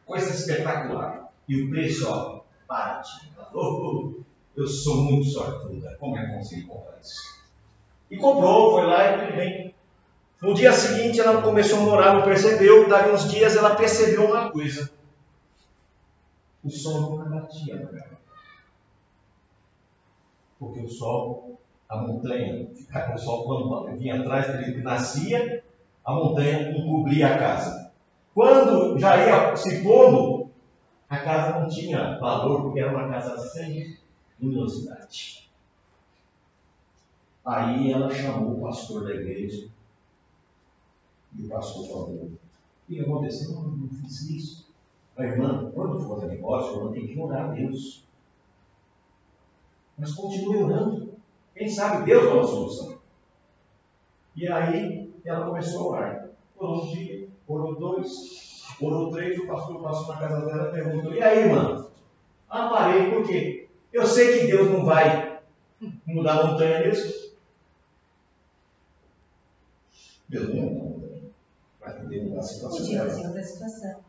Coisa 0.06 0.30
espetacular. 0.30 1.32
E 1.48 1.62
o 1.62 1.70
preço, 1.70 2.08
ó, 2.08 2.40
baratinho. 2.68 3.32
Oh, 3.52 4.12
eu 4.56 4.66
sou 4.66 5.04
muito 5.04 5.28
sortuda. 5.28 5.96
Como 5.98 6.16
é 6.16 6.26
que 6.26 6.34
consegui 6.34 6.62
comprar 6.62 6.98
isso? 7.00 7.40
E 8.10 8.16
comprou, 8.16 8.72
foi 8.72 8.86
lá 8.86 9.06
e 9.06 9.20
tudo 9.20 9.36
bem. 9.36 9.74
No 10.42 10.54
dia 10.54 10.72
seguinte 10.72 11.20
ela 11.20 11.42
começou 11.42 11.80
a 11.80 11.82
morar, 11.82 12.14
não 12.14 12.22
percebeu. 12.22 12.88
Daqui 12.88 13.10
uns 13.10 13.30
dias 13.30 13.56
ela 13.56 13.76
percebeu 13.76 14.26
uma 14.26 14.50
coisa. 14.50 14.90
O 16.64 16.70
som 16.70 17.00
nunca 17.00 17.28
batia 17.28 17.76
na 17.76 17.90
garganta. 17.90 18.20
Porque 20.58 20.80
o 20.80 20.88
sol, 20.88 21.58
a 21.88 21.96
montanha, 21.98 22.68
o 23.14 23.18
sol 23.18 23.44
quando 23.44 23.98
vinha 23.98 24.20
atrás 24.20 24.46
dele, 24.46 24.82
nascia, 24.82 25.64
a 26.04 26.12
montanha 26.12 26.70
encobria 26.70 27.34
a 27.34 27.38
casa. 27.38 27.92
Quando 28.34 28.98
já 28.98 29.16
ia 29.16 29.56
se 29.56 29.82
pondo, 29.82 30.50
a 31.08 31.18
casa 31.18 31.60
não 31.60 31.68
tinha 31.68 32.18
valor, 32.18 32.62
porque 32.62 32.80
era 32.80 32.96
uma 32.96 33.08
casa 33.08 33.36
sem 33.36 33.98
luminosidade. 34.40 35.50
Aí 37.44 37.92
ela 37.92 38.10
chamou 38.10 38.58
o 38.58 38.60
pastor 38.60 39.04
da 39.04 39.14
igreja. 39.14 39.68
E 41.36 41.44
o 41.44 41.48
pastor 41.48 41.86
falou: 41.88 42.26
O 42.26 42.38
que 42.86 43.00
aconteceu? 43.00 43.52
Eu 43.52 43.62
não 43.62 43.88
fiz 43.88 44.30
isso. 44.30 44.70
A 45.16 45.24
irmã, 45.24 45.70
quando 45.74 46.00
for 46.00 46.20
fazer 46.20 46.34
negócio, 46.34 46.72
a 46.72 46.76
irmã 46.76 46.92
tem 46.92 47.06
que 47.06 47.18
orar 47.18 47.50
a 47.50 47.52
Deus. 47.52 48.04
Mas 49.98 50.14
continue 50.14 50.62
orando. 50.62 51.14
Quem 51.54 51.68
sabe 51.68 52.04
Deus 52.04 52.24
dá 52.24 52.34
uma 52.34 52.44
solução. 52.44 52.98
E 54.34 54.46
aí 54.48 54.99
ela 55.28 55.46
começou 55.46 55.94
a 55.94 55.98
orar. 55.98 56.28
Orou 56.56 56.84
um 56.84 56.92
dia, 56.92 57.28
orou 57.46 57.74
dois, 57.74 58.10
orou 58.80 59.10
três, 59.10 59.38
o 59.38 59.46
pastor 59.46 59.82
passou 59.82 60.08
na 60.08 60.20
casa 60.20 60.46
dela 60.46 60.68
e 60.68 60.72
perguntou: 60.72 61.14
E 61.14 61.22
aí, 61.22 61.40
irmã? 61.40 61.86
Ah, 62.48 62.68
parei, 62.68 63.10
por 63.10 63.26
quê? 63.26 63.68
Eu 63.92 64.06
sei 64.06 64.40
que 64.40 64.46
Deus 64.46 64.70
não 64.70 64.84
vai 64.84 65.40
mudar 66.06 66.40
a 66.40 66.46
montanha 66.46 66.80
mesmo. 66.80 67.30
Deus 70.28 70.48
não 70.48 70.62
mudar 70.62 70.80
a 70.80 70.88
montanha. 70.88 71.22
Vai 71.80 72.00
poder 72.00 72.24
mudar 72.24 72.40
a 72.40 72.42
situação. 72.42 72.78
Podia 72.78 73.04
fazer 73.04 73.26
outra 73.26 73.42
situação. 73.42 74.00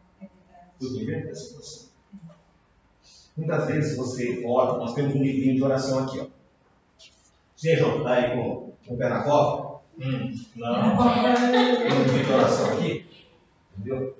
Podia 0.79 1.03
inverter 1.03 1.31
a 1.31 1.35
situação. 1.35 1.91
Muitas 3.37 3.67
vezes 3.67 3.97
você 3.97 4.43
ora, 4.45 4.77
nós 4.77 4.93
temos 4.93 5.15
um 5.15 5.23
livrinho 5.23 5.55
de 5.55 5.63
oração 5.63 6.03
aqui, 6.03 6.19
ó. 6.19 6.27
João, 7.55 7.99
está 7.99 8.13
aí 8.13 8.35
com, 8.35 8.73
com 8.85 8.93
o 8.95 8.97
pé 8.97 9.07
na 9.07 9.23
cova? 9.23 9.70
Hum, 10.03 10.33
não. 10.55 10.97
Livrinho 11.83 12.25
de 12.25 12.31
oração 12.31 12.73
aqui, 12.73 13.05
entendeu? 13.77 14.17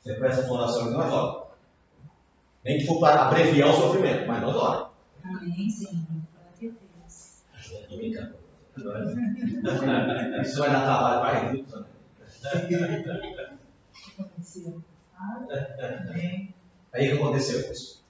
Você 0.00 0.14
presta 0.14 0.42
sua 0.44 0.58
oração 0.58 0.88
e 0.88 0.94
nós 0.94 1.12
ora. 1.12 1.46
Nem 2.64 2.78
que 2.78 2.86
for 2.86 2.98
para 2.98 3.26
abreviar 3.26 3.70
o 3.70 3.72
sofrimento, 3.72 4.26
mas 4.26 4.42
nós 4.42 4.56
ora. 4.56 4.90
Amém, 5.22 5.70
Senhor. 5.70 6.02
Estou 7.56 7.96
brincando. 7.96 8.34
Isso 10.42 10.58
vai 10.58 10.70
dar 10.70 10.84
trabalho 10.84 11.20
para 11.20 11.38
a. 11.38 11.44
Aconteceu. 14.18 14.82
Aí 16.92 17.08
o 17.08 17.16
que 17.16 17.22
aconteceu 17.22 17.72
isso? 17.72 18.04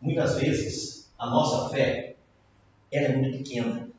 Muitas 0.00 0.40
vezes 0.40 1.12
a 1.18 1.26
nossa 1.26 1.68
fé 1.68 2.16
ela 2.90 3.06
é 3.06 3.16
muito 3.16 3.38
pequena. 3.38 3.89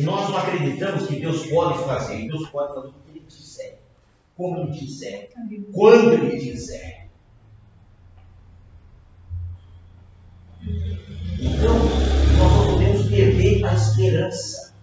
E 0.00 0.02
nós 0.02 0.30
não 0.30 0.38
acreditamos 0.38 1.06
que 1.06 1.20
Deus 1.20 1.46
pode 1.46 1.84
fazer. 1.84 2.26
Deus 2.26 2.48
pode 2.48 2.72
fazer 2.72 2.88
o 2.88 2.92
que 2.92 3.10
Ele 3.10 3.20
quiser. 3.20 3.82
Como 4.34 4.60
Ele 4.60 4.78
quiser. 4.78 5.30
Quando 5.74 6.12
Ele 6.14 6.40
quiser. 6.40 7.10
Então, 11.38 11.74
nós 12.38 12.52
não 12.52 12.72
podemos 12.72 13.10
perder 13.10 13.62
a 13.62 13.74
esperança. 13.74 14.74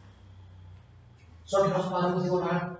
Só 1.45 1.63
que 1.63 1.69
nós 1.69 1.89
paramos 1.89 2.23
de 2.23 2.29
orar. 2.29 2.79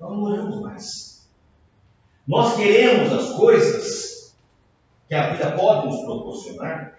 Nós 0.00 0.10
não 0.10 0.22
oramos 0.22 0.60
mais. 0.62 1.28
Nós 2.26 2.56
queremos 2.56 3.12
as 3.12 3.36
coisas 3.36 4.34
que 5.06 5.14
a 5.14 5.34
vida 5.34 5.54
pode 5.54 5.88
nos 5.88 6.00
proporcionar, 6.02 6.98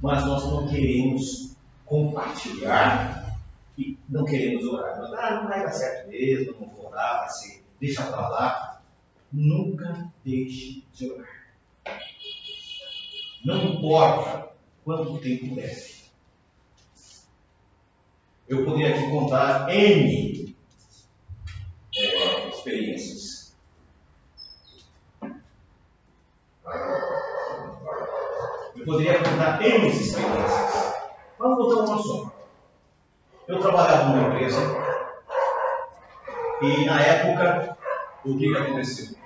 mas 0.00 0.24
nós 0.24 0.44
não 0.44 0.66
queremos 0.66 1.50
compartilhar 1.90 3.36
e 3.76 3.98
não 4.08 4.24
queremos 4.24 4.64
orar. 4.64 4.96
Mas, 5.00 5.12
ah, 5.12 5.40
não 5.40 5.48
vai 5.48 5.64
dar 5.64 5.72
certo 5.72 6.08
mesmo, 6.08 6.54
não 6.60 6.68
vou 6.68 6.86
orar, 6.86 7.18
vai 7.18 7.28
ser, 7.30 7.64
deixa 7.80 8.04
para 8.04 8.28
lá. 8.28 8.82
Nunca 9.32 10.08
deixe 10.24 10.84
de 10.94 11.10
orar. 11.10 11.52
Não 13.44 13.64
importa 13.64 14.52
quanto 14.84 15.18
tempo 15.18 15.54
leve. 15.56 16.00
Eu 18.48 18.64
poderia 18.64 18.94
aqui 18.94 19.10
contar 19.10 19.68
N 19.68 20.56
é, 21.96 22.48
experiências. 22.48 23.56
Eu 28.76 28.84
poderia 28.84 29.18
contar 29.18 29.62
N 29.62 29.86
experiências. 29.88 30.89
Vamos 31.40 31.56
botar 31.56 31.90
uma 31.90 32.02
só. 32.02 32.30
Eu 33.48 33.58
trabalhava 33.60 34.10
numa 34.10 34.28
empresa 34.28 34.60
e 36.60 36.84
na 36.84 37.00
época, 37.00 37.78
o 38.26 38.36
que, 38.36 38.46
que 38.46 38.56
aconteceu? 38.58 39.16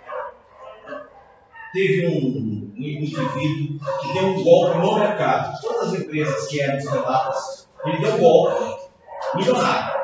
Teve 1.72 2.06
um, 2.06 2.72
um 2.72 2.80
indivíduo 2.80 3.80
que 4.00 4.12
deu 4.12 4.26
um 4.26 4.44
golpe 4.44 4.78
no 4.78 4.94
mercado. 4.96 5.60
Todas 5.60 5.92
as 5.92 6.00
empresas 6.00 6.46
que 6.46 6.60
eram 6.60 6.78
estreladas, 6.78 7.68
ele 7.84 7.98
deu 7.98 8.14
um 8.14 8.18
golpe 8.20 8.88
milionário. 9.34 10.00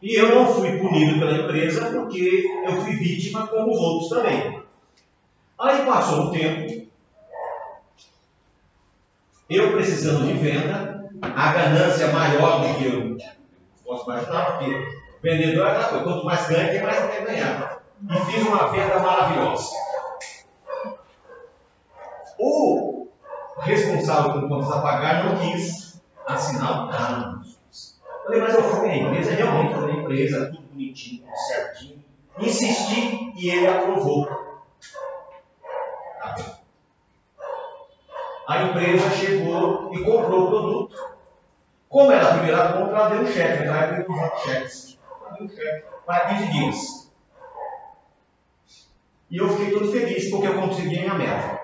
E 0.00 0.14
eu 0.14 0.32
não 0.32 0.46
fui 0.46 0.78
punido 0.78 1.18
pela 1.18 1.38
empresa 1.38 1.90
porque 1.90 2.44
eu 2.64 2.72
fui 2.82 2.94
vítima 2.94 3.48
como 3.48 3.72
os 3.72 3.80
outros 3.80 4.10
também. 4.10 4.62
Aí 5.58 5.84
passou 5.84 6.26
um 6.26 6.30
tempo, 6.30 6.85
eu 9.48 9.72
precisando 9.72 10.26
de 10.26 10.34
venda, 10.34 11.08
a 11.22 11.52
ganância 11.52 12.08
maior 12.08 12.60
do 12.60 12.74
que 12.78 12.86
eu 12.86 13.16
posso 13.84 14.04
imaginar, 14.04 14.58
porque 14.58 14.88
vendedor 15.22 15.66
é 15.66 15.70
aquela 15.70 15.88
coisa, 15.88 16.04
quanto 16.04 16.24
mais 16.24 16.46
ganha, 16.48 16.70
tem 16.70 16.82
mais 16.82 16.98
quer 16.98 17.24
ganhar. 17.24 17.82
E 18.10 18.16
fiz 18.30 18.46
uma 18.46 18.66
venda 18.68 18.98
maravilhosa. 18.98 19.70
O 22.38 23.08
responsável 23.58 24.32
por 24.32 24.48
contas 24.48 24.70
a 24.70 24.80
pagar 24.80 25.24
não 25.24 25.38
quis 25.38 26.00
assinar 26.26 26.84
o 26.84 26.88
plano. 26.88 27.42
Falei, 28.24 28.40
mas 28.40 28.54
eu 28.54 28.62
fui 28.62 28.88
na 28.88 28.96
empresa, 28.96 29.30
realmente 29.32 29.74
fui 29.74 29.92
na 29.92 29.98
empresa, 30.00 30.46
tudo 30.46 30.68
bonitinho, 30.68 31.22
tudo 31.22 31.36
certinho. 31.36 32.04
Insisti 32.38 33.32
e 33.36 33.48
ele 33.48 33.66
aprovou. 33.66 34.26
Tá 36.20 36.34
bem. 36.34 36.44
A 38.46 38.62
empresa 38.62 39.10
chegou 39.10 39.92
e 39.92 40.04
comprou 40.04 40.44
o 40.44 40.48
produto. 40.48 41.16
Como 41.88 42.12
era 42.12 42.28
a 42.28 42.34
primeira 42.34 42.72
compra, 42.72 42.96
ela 42.96 43.08
deu 43.08 43.22
um 43.22 43.26
cheque, 43.26 43.64
na 43.64 43.84
época 43.84 44.02
eu 44.02 44.14
usava 44.14 44.38
cheques. 44.38 44.98
Deu 45.36 45.46
um 45.46 45.48
cheque 45.48 45.84
para 46.04 46.26
15 46.26 46.52
dias. 46.52 47.12
E 49.30 49.38
eu 49.38 49.48
fiquei 49.48 49.72
todo 49.72 49.90
feliz 49.90 50.30
porque 50.30 50.46
eu 50.46 50.60
consegui 50.60 51.00
minha 51.00 51.14
meta. 51.14 51.60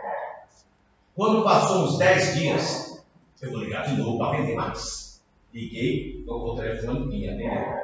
Quando 1.14 1.44
passou 1.44 1.84
uns 1.84 1.98
10 1.98 2.34
dias, 2.34 3.04
eu 3.40 3.50
vou 3.50 3.60
ligar 3.60 3.84
de 3.86 3.96
novo 3.96 4.18
para 4.18 4.38
vender 4.38 4.56
mais. 4.56 5.22
Liguei, 5.52 6.24
tocou 6.26 6.54
o 6.54 6.56
telefone, 6.56 7.06
ninguém 7.06 7.28
atendeu. 7.28 7.74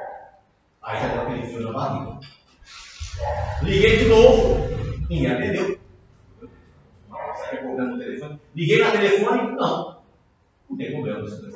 Aí 0.81 0.99
já 0.99 1.07
deu 1.09 1.21
aquele 1.21 1.45
frio 1.45 1.61
na 1.61 1.71
barriga. 1.71 2.19
Liguei 3.61 3.97
de 3.97 4.05
novo, 4.05 4.55
ninguém 5.09 5.31
atendeu. 5.31 5.79
Sai 7.35 7.57
problema 7.57 7.91
no 7.91 7.99
telefone. 7.99 8.39
Liguei 8.59 8.83
na 8.83 8.91
telefone, 8.91 9.55
não. 9.55 10.01
Não 10.69 10.77
tem 10.77 10.91
problema 10.91 11.23
telefone. 11.23 11.53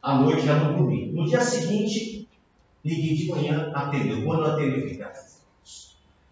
À 0.00 0.14
noite 0.14 0.46
já 0.46 0.54
não 0.54 0.78
dormi. 0.78 1.12
No 1.12 1.26
dia 1.26 1.42
seguinte, 1.42 2.26
liguei 2.82 3.14
de 3.14 3.28
manhã, 3.28 3.70
atendeu. 3.74 4.24
Quando 4.24 4.46
atendeu, 4.46 4.88
fiquei 4.88 5.06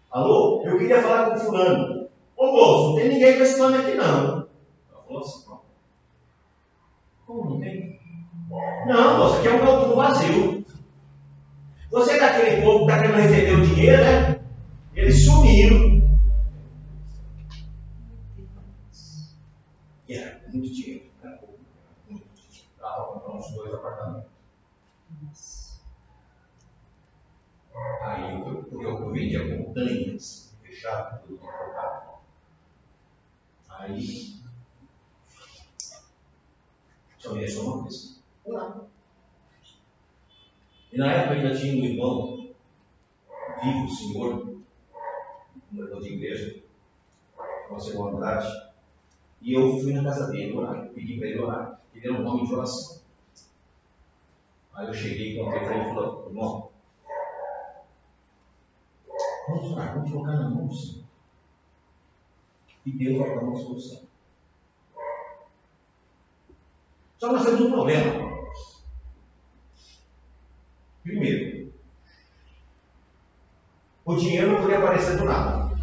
Alô? 0.09 0.63
Eu 0.65 0.79
queria 0.79 1.03
falar 1.03 1.29
com 1.29 1.35
o 1.35 1.39
fulano. 1.39 2.09
Ô 2.35 2.51
moço, 2.51 2.89
não 2.89 2.95
tem 2.95 3.09
ninguém 3.09 3.37
com 3.37 3.43
esse 3.43 3.59
nome 3.59 3.77
aqui 3.77 3.93
não. 3.93 4.47
Ela 4.89 5.03
falou 5.05 5.21
assim, 5.21 5.45
como 7.27 7.49
não 7.51 7.59
tem? 7.59 7.99
Não, 8.87 9.19
você 9.19 9.43
quer 9.43 9.53
um 9.53 9.65
campo 9.65 9.95
vazio. 9.95 10.65
Você 11.91 12.13
é 12.13 12.19
daquele 12.19 12.61
povo 12.63 12.87
que 12.87 12.91
está 12.91 13.01
querendo 13.03 13.21
receber 13.21 13.53
o 13.53 13.67
dinheiro, 13.67 14.03
né? 14.03 14.39
Eles 14.95 15.25
sumiram. 15.25 15.97
E 20.07 20.13
era 20.13 20.41
muito 20.47 20.73
dinheiro. 20.73 21.05
Era 21.21 21.39
muito 22.09 22.27
dinheiro. 22.35 22.69
Para 22.79 23.03
comprar 23.03 23.35
uns 23.35 23.51
dois 23.51 23.73
apartamentos. 23.73 24.27
Aí 28.01 28.39
eu, 28.39 28.63
porque 28.63 28.85
eu 28.85 29.11
vendia 29.11 29.57
montanhas, 29.57 30.55
fechado, 30.63 31.21
tudo 31.27 31.45
Aí 33.87 34.37
só 37.17 37.33
me 37.33 37.39
restou 37.39 37.65
uma 37.65 37.83
coisa. 37.83 38.17
Orar. 38.43 38.81
E 40.91 40.97
na 40.97 41.11
época 41.11 41.35
ainda 41.35 41.57
tinha 41.57 41.81
um 41.81 41.85
irmão 41.85 42.53
vivo, 43.63 43.85
o 43.85 43.89
senhor, 43.89 44.61
um 45.73 45.77
irmão 45.77 45.99
de 46.01 46.13
igreja, 46.13 46.63
nossa 47.69 47.89
irmã 47.91 48.09
Andrade, 48.09 48.71
e 49.41 49.53
eu 49.53 49.79
fui 49.79 49.93
na 49.93 50.03
casa 50.03 50.31
dele 50.31 50.55
orar, 50.55 50.89
pedi 50.89 51.17
para 51.17 51.27
ele 51.27 51.39
orar. 51.39 51.81
Ele 51.93 52.07
era 52.07 52.21
um 52.21 52.27
homem 52.27 52.45
de 52.45 52.53
oração. 52.53 53.01
Aí 54.73 54.87
eu 54.87 54.93
cheguei, 54.93 55.37
contei 55.37 55.59
para 55.59 55.77
ele 55.77 55.89
e 55.89 55.93
falei, 55.93 56.09
irmão, 56.27 56.71
vamos 59.47 59.71
orar, 59.71 59.95
vamos 59.95 60.11
colocar 60.11 60.33
na 60.33 60.49
mão 60.49 60.71
Senhor. 60.71 61.06
E 62.87 62.91
Deus 62.93 63.17
vai 63.17 63.35
dar 63.35 63.43
uma 63.43 63.57
solução. 63.57 64.07
Só 67.17 67.33
nós 67.33 67.43
temos 67.43 67.59
um 67.59 67.71
problema. 67.71 68.47
Primeiro, 71.03 71.73
o 74.05 74.15
dinheiro 74.15 74.53
não 74.53 74.61
podia 74.61 74.77
aparecer 74.77 75.17
do 75.17 75.25
nada. 75.25 75.75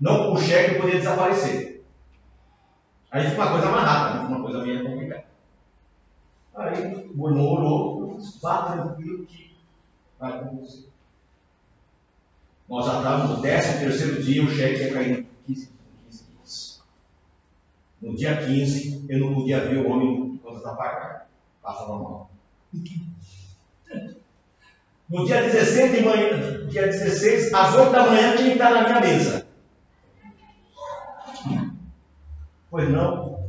Não, 0.00 0.32
o 0.32 0.38
cheque 0.38 0.80
podia 0.80 0.98
desaparecer. 0.98 1.84
Aí 3.10 3.28
fica 3.28 3.42
uma 3.42 3.50
coisa 3.50 3.70
mais 3.72 3.84
rápida, 3.84 4.28
uma 4.28 4.42
coisa 4.42 4.62
meio 4.62 4.84
complicada. 4.84 5.26
Aí 6.54 7.10
o 7.16 7.22
orou, 7.24 8.16
vá 8.40 8.62
tranquilo 8.62 9.26
que 9.26 9.56
vai 10.20 10.38
acontecer. 10.38 10.93
Nós 12.68 12.86
já 12.86 12.96
estávamos 12.98 13.36
no 13.36 13.42
décimo 13.42 13.80
terceiro 13.80 14.22
dia, 14.22 14.42
o 14.42 14.50
cheque 14.50 14.84
ia 14.84 14.92
cair 14.92 15.18
no 15.18 15.24
15, 15.46 15.70
15 16.06 16.24
dias. 16.24 16.82
No 18.00 18.16
dia 18.16 18.36
15, 18.36 19.04
eu 19.08 19.20
não 19.20 19.34
podia 19.34 19.60
ver 19.60 19.78
o 19.78 19.90
homem 19.90 20.34
enquanto 20.34 20.56
estava 20.56 20.76
pagando. 20.76 21.20
Passava 21.62 21.98
mal. 21.98 22.30
No 25.10 25.26
dia 25.26 25.42
16 25.42 25.92
de 25.92 26.02
manhã, 26.02 26.66
dia 26.68 26.86
16, 26.86 27.52
às 27.52 27.74
8 27.74 27.92
da 27.92 28.06
manhã, 28.06 28.36
tinha 28.36 28.48
que 28.48 28.52
estar 28.54 28.70
na 28.70 28.84
minha 28.84 29.00
mesa. 29.00 29.46
Pois 32.70 32.88
não? 32.88 33.44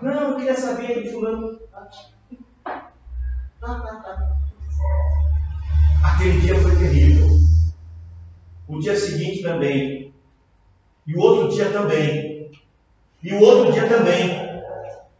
Não, 0.00 0.30
eu 0.30 0.36
queria 0.36 0.56
saber 0.56 1.02
de 1.02 1.10
fulano. 1.10 1.60
Aquele 6.02 6.40
dia 6.40 6.60
foi 6.60 6.76
terrível. 6.76 7.43
O 8.68 8.78
dia 8.78 8.96
seguinte 8.96 9.42
também. 9.42 10.14
E 11.06 11.14
o 11.14 11.20
outro 11.20 11.54
dia 11.54 11.70
também. 11.70 12.50
E 13.22 13.32
o 13.32 13.40
outro 13.40 13.72
dia 13.72 13.88
também. 13.88 14.44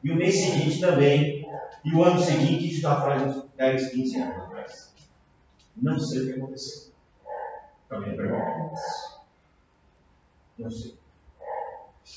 E 0.03 0.11
o 0.11 0.17
mês 0.17 0.35
seguinte 0.35 0.81
também. 0.81 1.47
E 1.85 1.95
o 1.95 2.03
ano 2.03 2.19
seguinte, 2.19 2.71
isso 2.71 2.81
já 2.81 3.01
faz 3.01 3.23
uns 3.23 3.45
10, 3.57 3.91
15 3.91 4.17
anos 4.17 4.37
atrás. 4.37 4.95
Não 5.77 5.99
sei 5.99 6.23
o 6.23 6.27
que 6.27 6.41
aconteceu. 6.41 6.93
Também 7.89 8.11
me 8.11 8.17
pergunto. 8.17 8.75
Não 10.59 10.71
sei. 10.71 10.95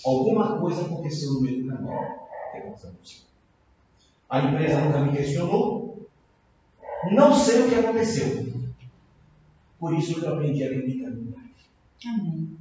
Alguma 0.05 0.59
coisa 0.59 0.85
aconteceu 0.85 1.33
no 1.33 1.41
meio 1.41 1.63
do 1.63 1.69
caminho. 1.69 2.17
Que? 3.03 3.21
A 4.29 4.39
empresa 4.39 4.81
nunca 4.81 4.99
me 4.99 5.17
questionou. 5.17 6.07
Não 7.11 7.33
sei 7.33 7.61
o 7.61 7.69
que 7.69 7.75
aconteceu. 7.75 8.47
Por 9.79 9.93
isso 9.93 10.19
eu 10.19 10.33
aprendi 10.33 10.63
a 10.63 10.67
acreditar 10.67 10.96
Amém. 12.05 12.57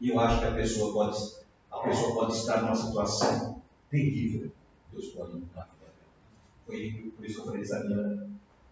E 0.00 0.08
eu 0.10 0.20
acho 0.20 0.40
que 0.40 0.44
a 0.46 0.54
pessoa 0.54 0.92
pode, 0.92 1.16
a 1.70 1.78
pessoa 1.78 2.14
pode 2.14 2.34
estar 2.34 2.62
numa 2.62 2.74
situação 2.74 3.62
terrível. 3.90 4.50
Deus 4.92 5.06
pode 5.08 5.34
mudar. 5.34 5.74
Foi 6.66 7.12
por 7.16 7.24
isso 7.24 7.34
que 7.34 7.40
eu 7.40 7.44
falei 7.46 7.62
essa 7.62 7.84
minha. 7.84 8.28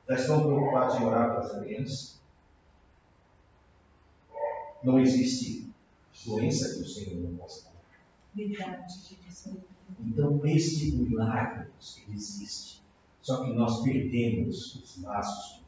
Já 0.08 0.14
estão 0.14 0.42
preocupados 0.42 0.96
em 0.96 1.04
orar 1.04 1.30
para 1.30 1.40
as 1.40 1.58
crianças? 1.58 2.20
Não 4.82 4.98
existe 4.98 5.70
doença 6.26 6.74
que 6.74 6.80
o 6.80 6.88
Senhor 6.88 7.22
não 7.22 7.36
possa 7.36 7.70
curar. 7.70 7.82
Verdade, 8.34 9.18
Então, 10.00 10.40
este 10.44 10.92
milagre 10.96 11.68
existe. 12.12 12.82
Só 13.22 13.44
que 13.44 13.52
nós 13.52 13.82
perdemos 13.82 14.74
os 14.74 15.02
laços. 15.02 15.61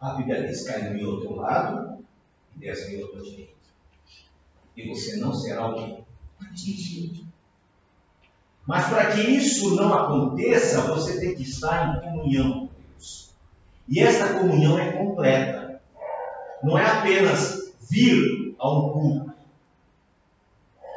A 0.00 0.14
Bíblia 0.14 0.46
diz: 0.46 0.66
cai 0.66 0.90
mil 0.92 1.12
ao 1.12 1.20
teu 1.20 1.36
lado 1.36 2.04
e 2.56 2.60
dez 2.60 2.88
mil 2.90 3.06
à 3.06 3.08
tua 3.08 3.22
direita. 3.22 3.52
E 4.76 4.88
você 4.88 5.16
não 5.16 5.32
será 5.32 5.68
o 5.68 5.74
quê? 5.74 6.02
Atingido. 6.40 7.24
Mas 8.66 8.88
para 8.88 9.12
que 9.12 9.20
isso 9.20 9.76
não 9.76 9.92
aconteça, 9.92 10.82
você 10.82 11.20
tem 11.20 11.34
que 11.34 11.42
estar 11.42 11.96
em 11.96 12.00
comunhão 12.00 12.68
com 12.68 12.74
Deus. 12.92 13.30
E 13.88 14.00
esta 14.00 14.38
comunhão 14.38 14.78
é 14.78 14.92
completa. 14.92 15.80
Não 16.62 16.78
é 16.78 16.86
apenas 16.86 17.74
vir 17.90 18.54
a 18.58 18.70
um 18.70 18.90
culto. 18.90 19.34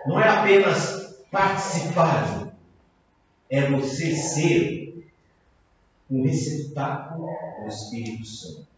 Não 0.05 0.19
é 0.19 0.29
apenas 0.29 1.23
participar. 1.29 2.53
É 3.49 3.69
você 3.69 4.15
ser 4.15 5.11
um 6.09 6.23
receptáculo 6.23 7.27
do 7.61 7.67
Espírito 7.67 8.25
Santo. 8.25 8.76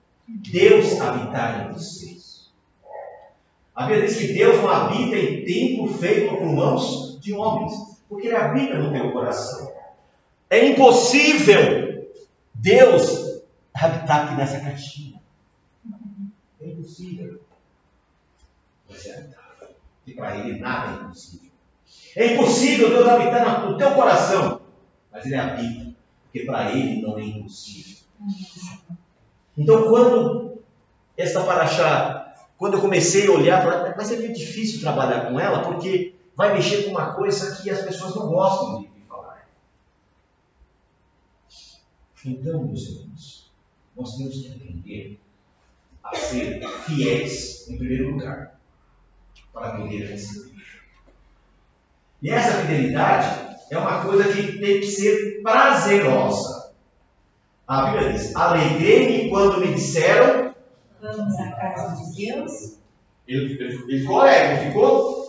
Deus 0.51 0.99
habitar 0.99 1.69
em 1.69 1.73
vocês. 1.73 2.51
A 3.75 3.85
Bíblia 3.85 4.07
diz 4.07 4.17
que 4.17 4.33
Deus 4.33 4.57
não 4.57 4.69
habita 4.69 5.15
em 5.15 5.43
templo 5.45 5.87
feito 5.97 6.35
por 6.35 6.45
mãos 6.45 7.19
de 7.19 7.33
homens 7.33 7.89
porque 8.09 8.27
ele 8.27 8.35
habita 8.35 8.77
no 8.77 8.91
teu 8.91 9.11
coração. 9.11 9.71
É 10.49 10.67
impossível 10.67 12.09
Deus 12.53 13.43
habitar 13.73 14.25
aqui 14.25 14.35
nessa 14.35 14.59
caixinha. 14.59 15.21
É 16.59 16.67
impossível. 16.67 17.39
Mas 18.89 19.05
é 19.05 19.17
habitável. 19.17 19.69
E 20.07 20.13
para 20.13 20.37
ele 20.37 20.59
nada 20.59 20.91
é 20.91 21.05
impossível. 21.05 21.51
É 22.15 22.33
impossível 22.33 22.89
Deus 22.89 23.07
habitar 23.07 23.69
no 23.69 23.77
teu 23.77 23.93
coração. 23.93 24.61
Mas 25.11 25.25
ele 25.25 25.35
habita. 25.35 25.95
Porque 26.23 26.45
para 26.45 26.71
ele 26.71 27.01
não 27.01 27.17
é 27.17 27.23
impossível. 27.23 27.97
Então, 29.57 29.89
quando 29.89 30.61
esta 31.17 31.43
paraxá, 31.43 32.33
quando 32.57 32.75
eu 32.75 32.81
comecei 32.81 33.27
a 33.27 33.31
olhar, 33.31 33.93
vai 33.95 34.05
ser 34.05 34.19
muito 34.19 34.37
difícil 34.37 34.81
trabalhar 34.81 35.29
com 35.29 35.39
ela, 35.39 35.63
porque 35.63 36.15
vai 36.35 36.53
mexer 36.53 36.83
com 36.83 36.91
uma 36.91 37.13
coisa 37.13 37.61
que 37.61 37.69
as 37.69 37.81
pessoas 37.81 38.15
não 38.15 38.27
gostam 38.27 38.79
de, 38.79 38.87
de 38.87 39.01
falar. 39.07 39.47
Então, 42.25 42.63
meus 42.63 42.87
irmãos, 42.87 43.51
nós 43.95 44.15
temos 44.15 44.35
que 44.35 44.51
aprender 44.51 45.19
a 46.03 46.15
ser 46.15 46.67
fiéis, 46.85 47.67
em 47.69 47.77
primeiro 47.77 48.11
lugar, 48.11 48.59
para 49.53 49.77
poder 49.77 50.05
receber. 50.05 50.49
E 52.21 52.29
essa 52.29 52.61
fidelidade 52.61 53.57
é 53.71 53.77
uma 53.77 54.03
coisa 54.03 54.33
que 54.33 54.59
tem 54.59 54.79
que 54.79 54.87
ser 54.87 55.41
prazerosa. 55.41 56.58
A 57.69 57.91
Bíblia 57.91 58.11
diz: 58.11 58.35
Alegrei-me 58.35 59.29
quando 59.29 59.61
me 59.61 59.73
disseram. 59.73 60.53
Vamos 60.99 61.39
à 61.39 61.51
casa 61.51 62.03
de 62.03 62.25
Deus. 62.25 62.79
Ele, 63.25 63.53
ele, 63.53 63.83
ele 63.87 63.99
ficou 64.01 64.19
alegre, 64.19 64.65
ficou 64.65 65.19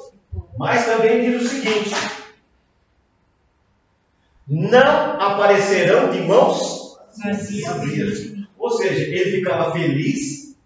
mas 0.60 0.84
também 0.84 1.22
diz 1.22 1.42
o 1.42 1.48
seguinte: 1.48 1.90
não 4.46 5.20
aparecerão 5.20 6.10
de 6.10 6.20
mãos 6.22 6.98
vazias. 7.22 8.34
Ou 8.58 8.70
seja, 8.70 9.02
ele 9.04 9.38
ficava 9.38 9.72
feliz, 9.72 10.56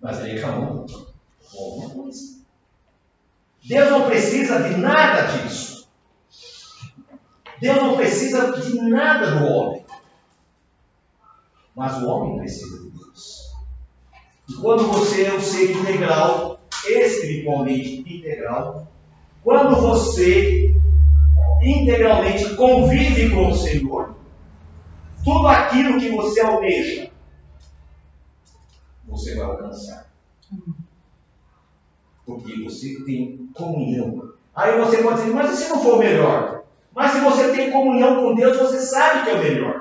mas 0.00 0.18
ele 0.20 0.32
reclamou 0.32 0.86
com 1.52 1.58
alguma 1.58 1.90
coisa. 1.90 2.40
Deus 3.64 3.90
não 3.90 4.06
precisa 4.06 4.68
de 4.68 4.76
nada 4.78 5.22
disso. 5.32 5.88
Deus 7.60 7.76
não 7.76 7.96
precisa 7.96 8.60
de 8.60 8.80
nada 8.80 9.36
do 9.36 9.46
homem. 9.46 9.79
Mas 11.80 11.96
o 12.02 12.08
homem 12.08 12.36
precisa 12.36 12.78
de 12.78 12.90
Deus. 12.90 13.54
E 14.50 14.52
quando 14.52 14.86
você 14.88 15.24
é 15.24 15.32
um 15.32 15.40
ser 15.40 15.74
integral, 15.74 16.60
espiritualmente 16.86 18.00
integral, 18.00 18.86
quando 19.42 19.80
você 19.80 20.76
integralmente 21.62 22.54
convive 22.54 23.30
com 23.30 23.48
o 23.48 23.56
Senhor, 23.56 24.14
tudo 25.24 25.48
aquilo 25.48 25.98
que 25.98 26.10
você 26.10 26.42
almeja, 26.42 27.10
você 29.08 29.34
vai 29.36 29.46
alcançar. 29.46 30.12
Porque 32.26 32.62
você 32.62 33.02
tem 33.06 33.48
comunhão. 33.54 34.34
Aí 34.54 34.78
você 34.78 35.02
pode 35.02 35.22
dizer, 35.22 35.32
mas 35.32 35.50
e 35.50 35.64
se 35.64 35.70
não 35.70 35.82
for 35.82 35.94
o 35.94 35.98
melhor? 35.98 36.62
Mas 36.94 37.12
se 37.12 37.20
você 37.20 37.50
tem 37.52 37.72
comunhão 37.72 38.16
com 38.16 38.34
Deus, 38.34 38.58
você 38.58 38.80
sabe 38.80 39.24
que 39.24 39.30
é 39.30 39.34
o 39.34 39.38
melhor. 39.38 39.79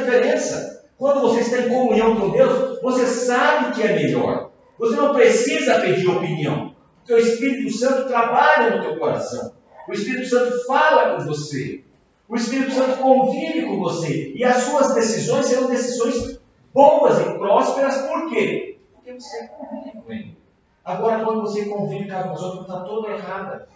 Diferença. 0.00 0.84
Quando 0.98 1.20
você 1.22 1.40
está 1.40 1.58
em 1.58 1.68
comunhão 1.68 2.16
com 2.16 2.30
Deus, 2.30 2.80
você 2.82 3.06
sabe 3.06 3.74
que 3.74 3.82
é 3.82 3.94
melhor. 3.94 4.50
Você 4.78 4.96
não 4.96 5.14
precisa 5.14 5.80
pedir 5.80 6.08
opinião. 6.08 6.74
Porque 6.98 7.14
o 7.14 7.18
Espírito 7.18 7.72
Santo 7.76 8.08
trabalha 8.08 8.76
no 8.76 8.82
teu 8.82 8.98
coração. 8.98 9.52
O 9.88 9.92
Espírito 9.92 10.28
Santo 10.28 10.64
fala 10.66 11.16
com 11.16 11.24
você. 11.24 11.84
O 12.28 12.36
Espírito 12.36 12.72
Santo 12.72 12.98
convive 12.98 13.62
com 13.62 13.78
você. 13.78 14.32
E 14.34 14.44
as 14.44 14.62
suas 14.62 14.94
decisões 14.94 15.46
serão 15.46 15.68
decisões 15.68 16.40
boas 16.72 17.18
e 17.18 17.38
prósperas. 17.38 17.96
Por 18.02 18.28
quê? 18.28 18.78
Porque 18.92 19.10
Porque 19.10 19.20
você 19.20 19.48
convive 19.48 19.90
com 19.92 20.12
ele. 20.12 20.36
Agora, 20.84 21.24
quando 21.24 21.40
você 21.42 21.64
convive 21.64 22.08
com 22.08 22.16
a 22.16 22.28
pessoa, 22.28 22.62
está 22.62 22.80
toda 22.80 23.10
errada. 23.10 23.68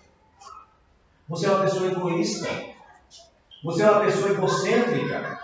Você 1.29 1.47
é 1.47 1.51
uma 1.51 1.65
pessoa 1.65 1.91
egoísta. 1.91 2.49
Você 3.65 3.83
é 3.83 3.91
uma 3.91 4.01
pessoa 4.01 4.31
egocêntrica. 4.31 5.44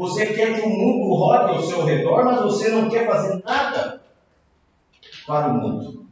Você 0.00 0.32
quer 0.32 0.58
que 0.58 0.66
o 0.66 0.70
mundo 0.70 1.14
rode 1.14 1.56
ao 1.56 1.62
seu 1.62 1.84
redor, 1.84 2.24
mas 2.24 2.40
você 2.40 2.70
não 2.70 2.88
quer 2.88 3.06
fazer 3.06 3.42
nada 3.44 4.02
para 5.26 5.48
o 5.48 5.58
mundo. 5.60 6.06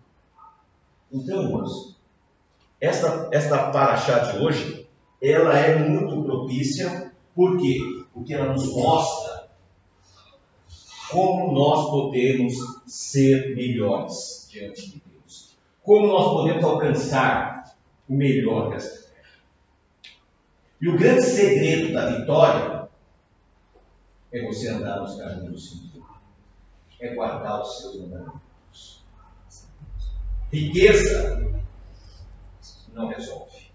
Então, 1.11 1.43
irmãos, 1.43 1.97
esta, 2.79 3.31
esta 3.33 3.71
paraxá 3.71 4.19
de 4.19 4.45
hoje, 4.45 4.87
ela 5.23 5.59
é 5.59 5.79
muito 5.79 6.23
propícia, 6.23 7.15
por 7.35 7.57
quê? 7.57 7.79
Porque 8.13 8.35
ela 8.35 8.53
nos 8.53 8.71
mostra 8.75 9.49
como 11.11 11.55
nós 11.55 11.89
podemos 11.89 12.55
ser 12.87 13.57
melhores 13.57 14.51
diante 14.51 14.83
de 14.83 15.03
Deus. 15.07 15.57
Como 15.83 16.09
nós 16.09 16.31
podemos 16.35 16.63
alcançar 16.63 17.75
o 18.07 18.13
melhor 18.13 18.69
desta 18.69 19.09
terra. 19.09 19.39
E 20.79 20.91
o 20.91 20.99
grande 20.99 21.23
segredo 21.23 21.95
da 21.95 22.11
vitória 22.11 22.78
é 24.33 24.47
você 24.47 24.69
andar 24.69 25.01
nos 25.01 25.17
caminhos 25.17 25.51
do 25.53 25.59
Senhor. 25.59 26.21
É 27.01 27.15
guardar 27.15 27.63
os 27.63 27.79
seus 27.79 28.01
mandamentos. 28.01 29.05
Riqueza 30.53 31.63
não 32.93 33.09
resolve. 33.09 33.71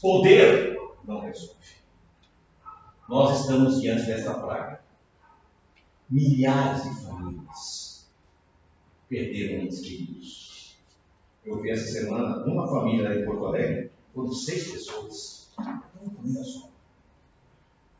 Poder 0.00 0.78
não 1.04 1.20
resolve. 1.20 1.54
Nós 3.08 3.40
estamos 3.40 3.80
diante 3.80 4.06
dessa 4.06 4.34
praga. 4.34 4.82
Milhares 6.10 6.82
de 6.82 7.04
famílias 7.04 8.08
perderam 9.08 9.64
entes 9.64 9.80
queridos. 9.80 10.76
Eu 11.44 11.60
vi 11.62 11.70
essa 11.70 11.86
semana 11.86 12.44
uma 12.44 12.68
família 12.68 13.14
em 13.14 13.24
Porto 13.24 13.46
Alegre, 13.46 13.90
foram 14.14 14.32
seis 14.32 14.70
pessoas. 14.70 15.50
Uma 15.58 16.10
família 16.10 16.44
só. 16.44 16.67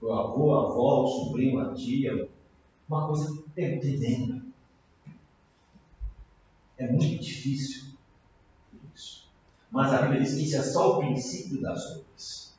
O 0.00 0.12
avô, 0.12 0.54
a 0.54 0.62
avó, 0.64 1.02
o 1.02 1.06
sobrinho, 1.06 1.60
a 1.60 1.74
tia. 1.74 2.28
Uma 2.88 3.06
coisa 3.06 3.42
tremenda. 3.54 4.42
É 6.78 6.90
muito 6.90 7.22
difícil 7.22 7.88
isso. 8.94 9.28
Mas 9.70 9.92
a 9.92 10.02
Bíblia 10.02 10.22
diz 10.22 10.34
que 10.34 10.44
isso 10.44 10.56
é 10.56 10.62
só 10.62 10.96
o 10.96 10.98
princípio 10.98 11.60
das 11.60 11.82
dores. 11.94 12.58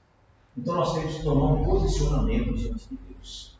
Então 0.57 0.75
nós 0.75 0.93
temos 0.93 1.15
que 1.15 1.23
tomar 1.23 1.53
um 1.53 1.63
posicionamento 1.63 2.53
diante 2.53 2.89
de 2.89 2.97
Deus. 3.07 3.57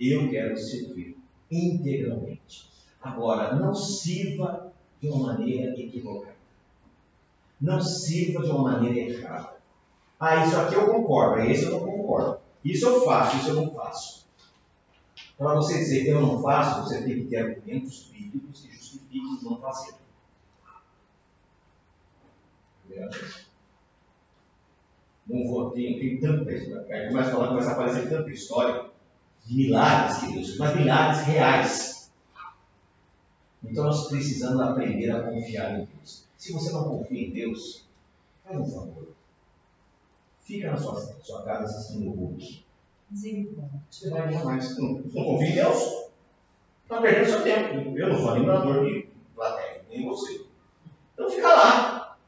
Eu 0.00 0.28
quero 0.28 0.56
servir 0.56 1.16
integralmente. 1.50 2.68
Agora, 3.00 3.54
não 3.54 3.74
sirva 3.74 4.72
de 5.00 5.08
uma 5.08 5.34
maneira 5.34 5.78
equivocada. 5.80 6.36
Não 7.60 7.80
sirva 7.80 8.42
de 8.42 8.50
uma 8.50 8.62
maneira 8.72 9.12
errada. 9.12 9.57
Ah, 10.20 10.44
isso 10.44 10.56
aqui 10.56 10.74
eu 10.74 10.86
concordo, 10.86 11.40
esse 11.42 11.64
eu 11.64 11.72
não 11.72 11.80
concordo. 11.80 12.40
Isso 12.64 12.86
eu 12.86 13.04
faço, 13.04 13.36
isso 13.36 13.50
eu 13.50 13.54
não 13.54 13.74
faço. 13.74 14.26
Para 15.36 15.54
você 15.54 15.78
dizer 15.78 16.04
que 16.04 16.10
eu 16.10 16.20
não 16.20 16.42
faço, 16.42 16.82
você 16.82 17.02
tem 17.02 17.22
que 17.22 17.28
ter 17.28 17.36
argumentos 17.36 18.10
bíblicos 18.12 18.60
que 18.60 18.72
justifiquem 18.72 19.38
não 19.42 19.60
fazer. 19.60 19.94
Não 25.28 25.46
vou, 25.46 25.70
tem, 25.70 25.98
tem 25.98 26.20
tanta 26.20 26.50
história. 26.50 26.86
Aí 26.90 27.08
começa 27.08 27.28
a 27.28 27.32
falar, 27.32 27.48
começa 27.48 27.70
a 27.70 27.72
aparecer 27.72 28.08
tanta 28.08 28.30
história 28.30 28.90
de 29.44 29.54
milagres 29.54 30.18
que 30.18 30.32
Deus 30.32 30.58
mas 30.58 30.76
milagres 30.76 31.26
reais. 31.26 32.10
Então 33.62 33.84
nós 33.84 34.08
precisamos 34.08 34.60
aprender 34.60 35.10
a 35.10 35.22
confiar 35.22 35.78
em 35.78 35.84
Deus. 35.84 36.24
Se 36.36 36.52
você 36.52 36.72
não 36.72 36.84
confia 36.84 37.28
em 37.28 37.30
Deus, 37.30 37.84
faz 38.44 38.58
um 38.58 38.66
favor. 38.66 39.17
Fica 40.48 40.70
na 40.70 40.78
sua, 40.78 40.98
sua 41.22 41.42
casa 41.42 41.64
assistindo 41.64 42.08
o 42.08 42.14
Hulk. 42.14 42.64
Você 43.12 44.08
vai 44.08 44.28
ganhar 44.28 44.44
mais. 44.46 44.78
Não, 44.78 44.94
não 44.94 45.24
confia 45.24 45.46
em 45.46 45.54
Deus? 45.54 46.08
Está 46.84 47.02
perdendo 47.02 47.26
seu 47.26 47.42
tempo. 47.42 47.98
Eu 47.98 48.08
não 48.08 48.18
sou 48.18 48.30
animador 48.30 48.86
de 48.86 49.08
plateia, 49.34 49.84
nem 49.90 50.08
você. 50.08 50.46
Então 51.12 51.28
fica 51.28 51.48
lá. 51.48 52.18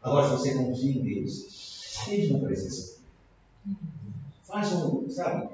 Agora, 0.00 0.28
se 0.28 0.30
você 0.30 0.54
confia 0.54 0.92
em 0.92 1.02
Deus, 1.02 1.32
esteja 1.32 2.38
na 2.38 2.46
presença 2.46 3.00
dele. 3.64 3.80
Faz 4.44 4.72
um, 4.72 5.10
sabe? 5.10 5.48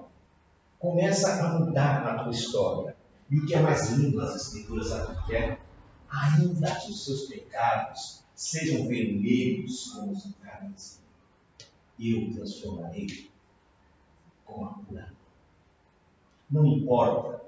Começa 0.78 1.42
a 1.42 1.58
mudar 1.60 2.06
a 2.06 2.24
tua 2.24 2.32
história. 2.32 2.94
E 3.30 3.38
o 3.38 3.46
que 3.46 3.54
é 3.54 3.62
mais 3.62 3.90
lindo 3.92 4.18
nas 4.18 4.36
Escrituras, 4.36 4.88
sabe 4.88 5.18
o 5.18 5.24
que 5.24 5.34
é? 5.34 5.58
Ainda 6.10 6.74
que 6.74 6.90
os 6.90 7.06
seus 7.06 7.22
pecados 7.22 8.22
sejam 8.34 8.86
vermelhos 8.86 9.92
como 9.94 10.12
os 10.12 10.28
carnes, 10.42 11.01
eu 11.98 12.32
transformarei 12.32 13.30
com 14.44 14.64
a 14.64 14.68
cura. 14.68 15.12
Não 16.50 16.66
importa 16.66 17.42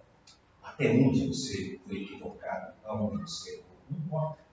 até 0.63 0.91
onde 0.91 1.27
você 1.29 1.79
foi 1.87 2.03
equivocado, 2.03 2.75
aonde 2.85 3.23
você 3.23 3.55
errou, 3.55 3.65
não 3.91 3.99
importa. 3.99 4.45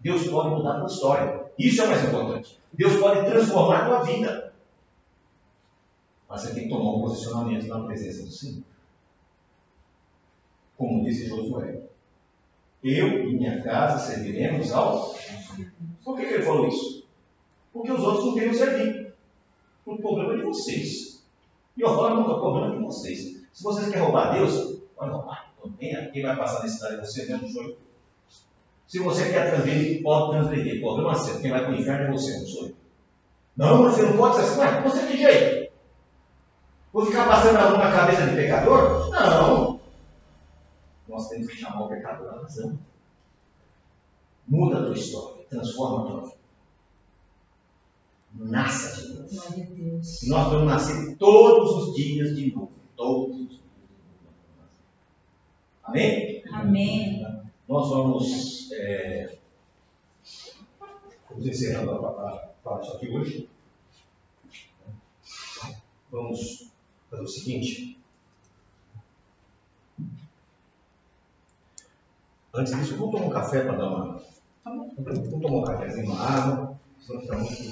Deus 0.00 0.26
pode 0.28 0.50
mudar 0.50 0.74
a 0.74 0.78
tua 0.80 0.86
história. 0.86 1.52
Isso 1.58 1.80
é 1.80 1.84
o 1.84 1.88
mais 1.88 2.04
importante. 2.04 2.58
Deus 2.72 2.96
pode 3.00 3.24
transformar 3.30 3.82
a 3.82 3.86
tua 3.86 4.02
vida. 4.02 4.54
Mas 6.28 6.42
você 6.42 6.54
tem 6.54 6.64
que 6.64 6.68
tomar 6.70 6.96
um 6.96 7.00
posicionamento 7.00 7.66
na 7.66 7.84
presença 7.84 8.24
do 8.24 8.30
Senhor. 8.30 8.64
Como 10.76 11.04
disse 11.04 11.28
Josué. 11.28 11.82
Eu 12.82 13.28
e 13.28 13.36
minha 13.36 13.62
casa 13.62 13.98
serviremos 13.98 14.72
ao 14.72 15.14
Por 16.04 16.16
que, 16.16 16.26
que 16.26 16.34
ele 16.34 16.42
falou 16.42 16.66
isso? 16.66 17.06
Porque 17.72 17.92
os 17.92 18.02
outros 18.02 18.26
não 18.26 18.34
queriam 18.34 18.54
servir. 18.54 19.01
O 19.84 19.96
problema 19.96 20.34
é 20.34 20.36
de 20.36 20.44
vocês. 20.44 21.24
E 21.76 21.80
eu 21.80 21.88
falo 21.94 22.20
nunca, 22.20 22.32
o 22.32 22.40
problema 22.40 22.74
é 22.74 22.78
de 22.78 22.84
vocês. 22.84 23.42
Se 23.52 23.62
vocês 23.62 23.88
querem 23.88 24.02
roubar 24.02 24.34
Deus, 24.34 24.80
pode 24.96 25.10
roubar. 25.10 25.52
Quem 25.78 26.22
vai 26.22 26.36
passar 26.36 26.62
necessidade 26.62 26.96
é 26.96 27.04
você 27.04 27.26
mesmo, 27.26 27.62
eu. 27.62 27.76
Se 28.86 28.98
você 28.98 29.30
quer 29.30 29.50
transgredir, 29.50 30.02
pode 30.02 30.32
transgredir. 30.32 30.78
O 30.78 30.80
problema 30.80 31.12
é 31.12 31.14
seu. 31.14 31.40
Quem 31.40 31.50
vai 31.50 31.64
para 31.64 31.72
o 31.72 31.74
inferno 31.74 32.04
é 32.04 32.10
você, 32.10 32.38
não 32.38 32.46
sou 32.46 32.66
eu. 32.66 32.74
Não, 33.56 33.82
você 33.82 34.02
não 34.02 34.16
pode 34.16 34.36
ser 34.36 34.42
assim. 34.42 34.60
Ué, 34.60 34.82
você 34.82 35.06
tem 35.06 35.16
jeito. 35.16 35.72
Vou 36.92 37.06
ficar 37.06 37.26
passando 37.26 37.56
a 37.56 37.70
mão 37.70 37.78
na 37.78 37.90
cabeça 37.90 38.26
de 38.26 38.36
pecador? 38.36 39.10
Não. 39.10 39.80
Nós 41.08 41.28
temos 41.28 41.46
que 41.48 41.56
chamar 41.56 41.84
o 41.84 41.88
pecador 41.88 42.34
à 42.34 42.42
razão. 42.42 42.78
Muda 44.46 44.78
a 44.78 44.84
tua 44.84 44.94
história. 44.94 45.44
Transforma 45.48 46.02
a 46.02 46.06
tua 46.10 46.20
vida. 46.22 46.41
Nasça 48.34 49.02
de 49.02 49.14
novo. 49.14 49.74
Deus. 49.74 50.28
Nós 50.28 50.48
vamos 50.48 50.66
nascer 50.66 51.16
todos 51.16 51.88
os 51.88 51.94
dias 51.94 52.34
de 52.34 52.54
novo. 52.54 52.72
Todos 52.96 53.30
os 53.30 53.48
dias 53.48 53.50
de 53.50 53.56
novo. 53.56 54.68
Amém? 55.84 56.42
Amém. 56.52 57.26
Nós 57.68 57.88
vamos, 57.88 58.70
é, 58.72 59.38
vamos 61.28 61.46
encerrando 61.46 62.06
a, 62.06 62.52
parte 62.62 62.90
aqui 62.90 63.08
hoje. 63.08 63.48
Vamos 66.10 66.70
fazer 67.10 67.22
o 67.22 67.28
seguinte. 67.28 67.98
Antes 72.54 72.76
disso, 72.76 72.96
vamos 72.96 73.12
tomar 73.12 73.26
um 73.26 73.30
café 73.30 73.64
para 73.64 73.76
dar 73.76 73.88
uma. 73.88 74.22
Vamos 74.64 75.42
tomar 75.42 75.58
um 75.58 75.64
cafezinho, 75.64 76.12
uma 76.12 76.20
água. 76.20 76.78
Senão 77.00 77.20
fica 77.20 77.36
muito 77.36 77.62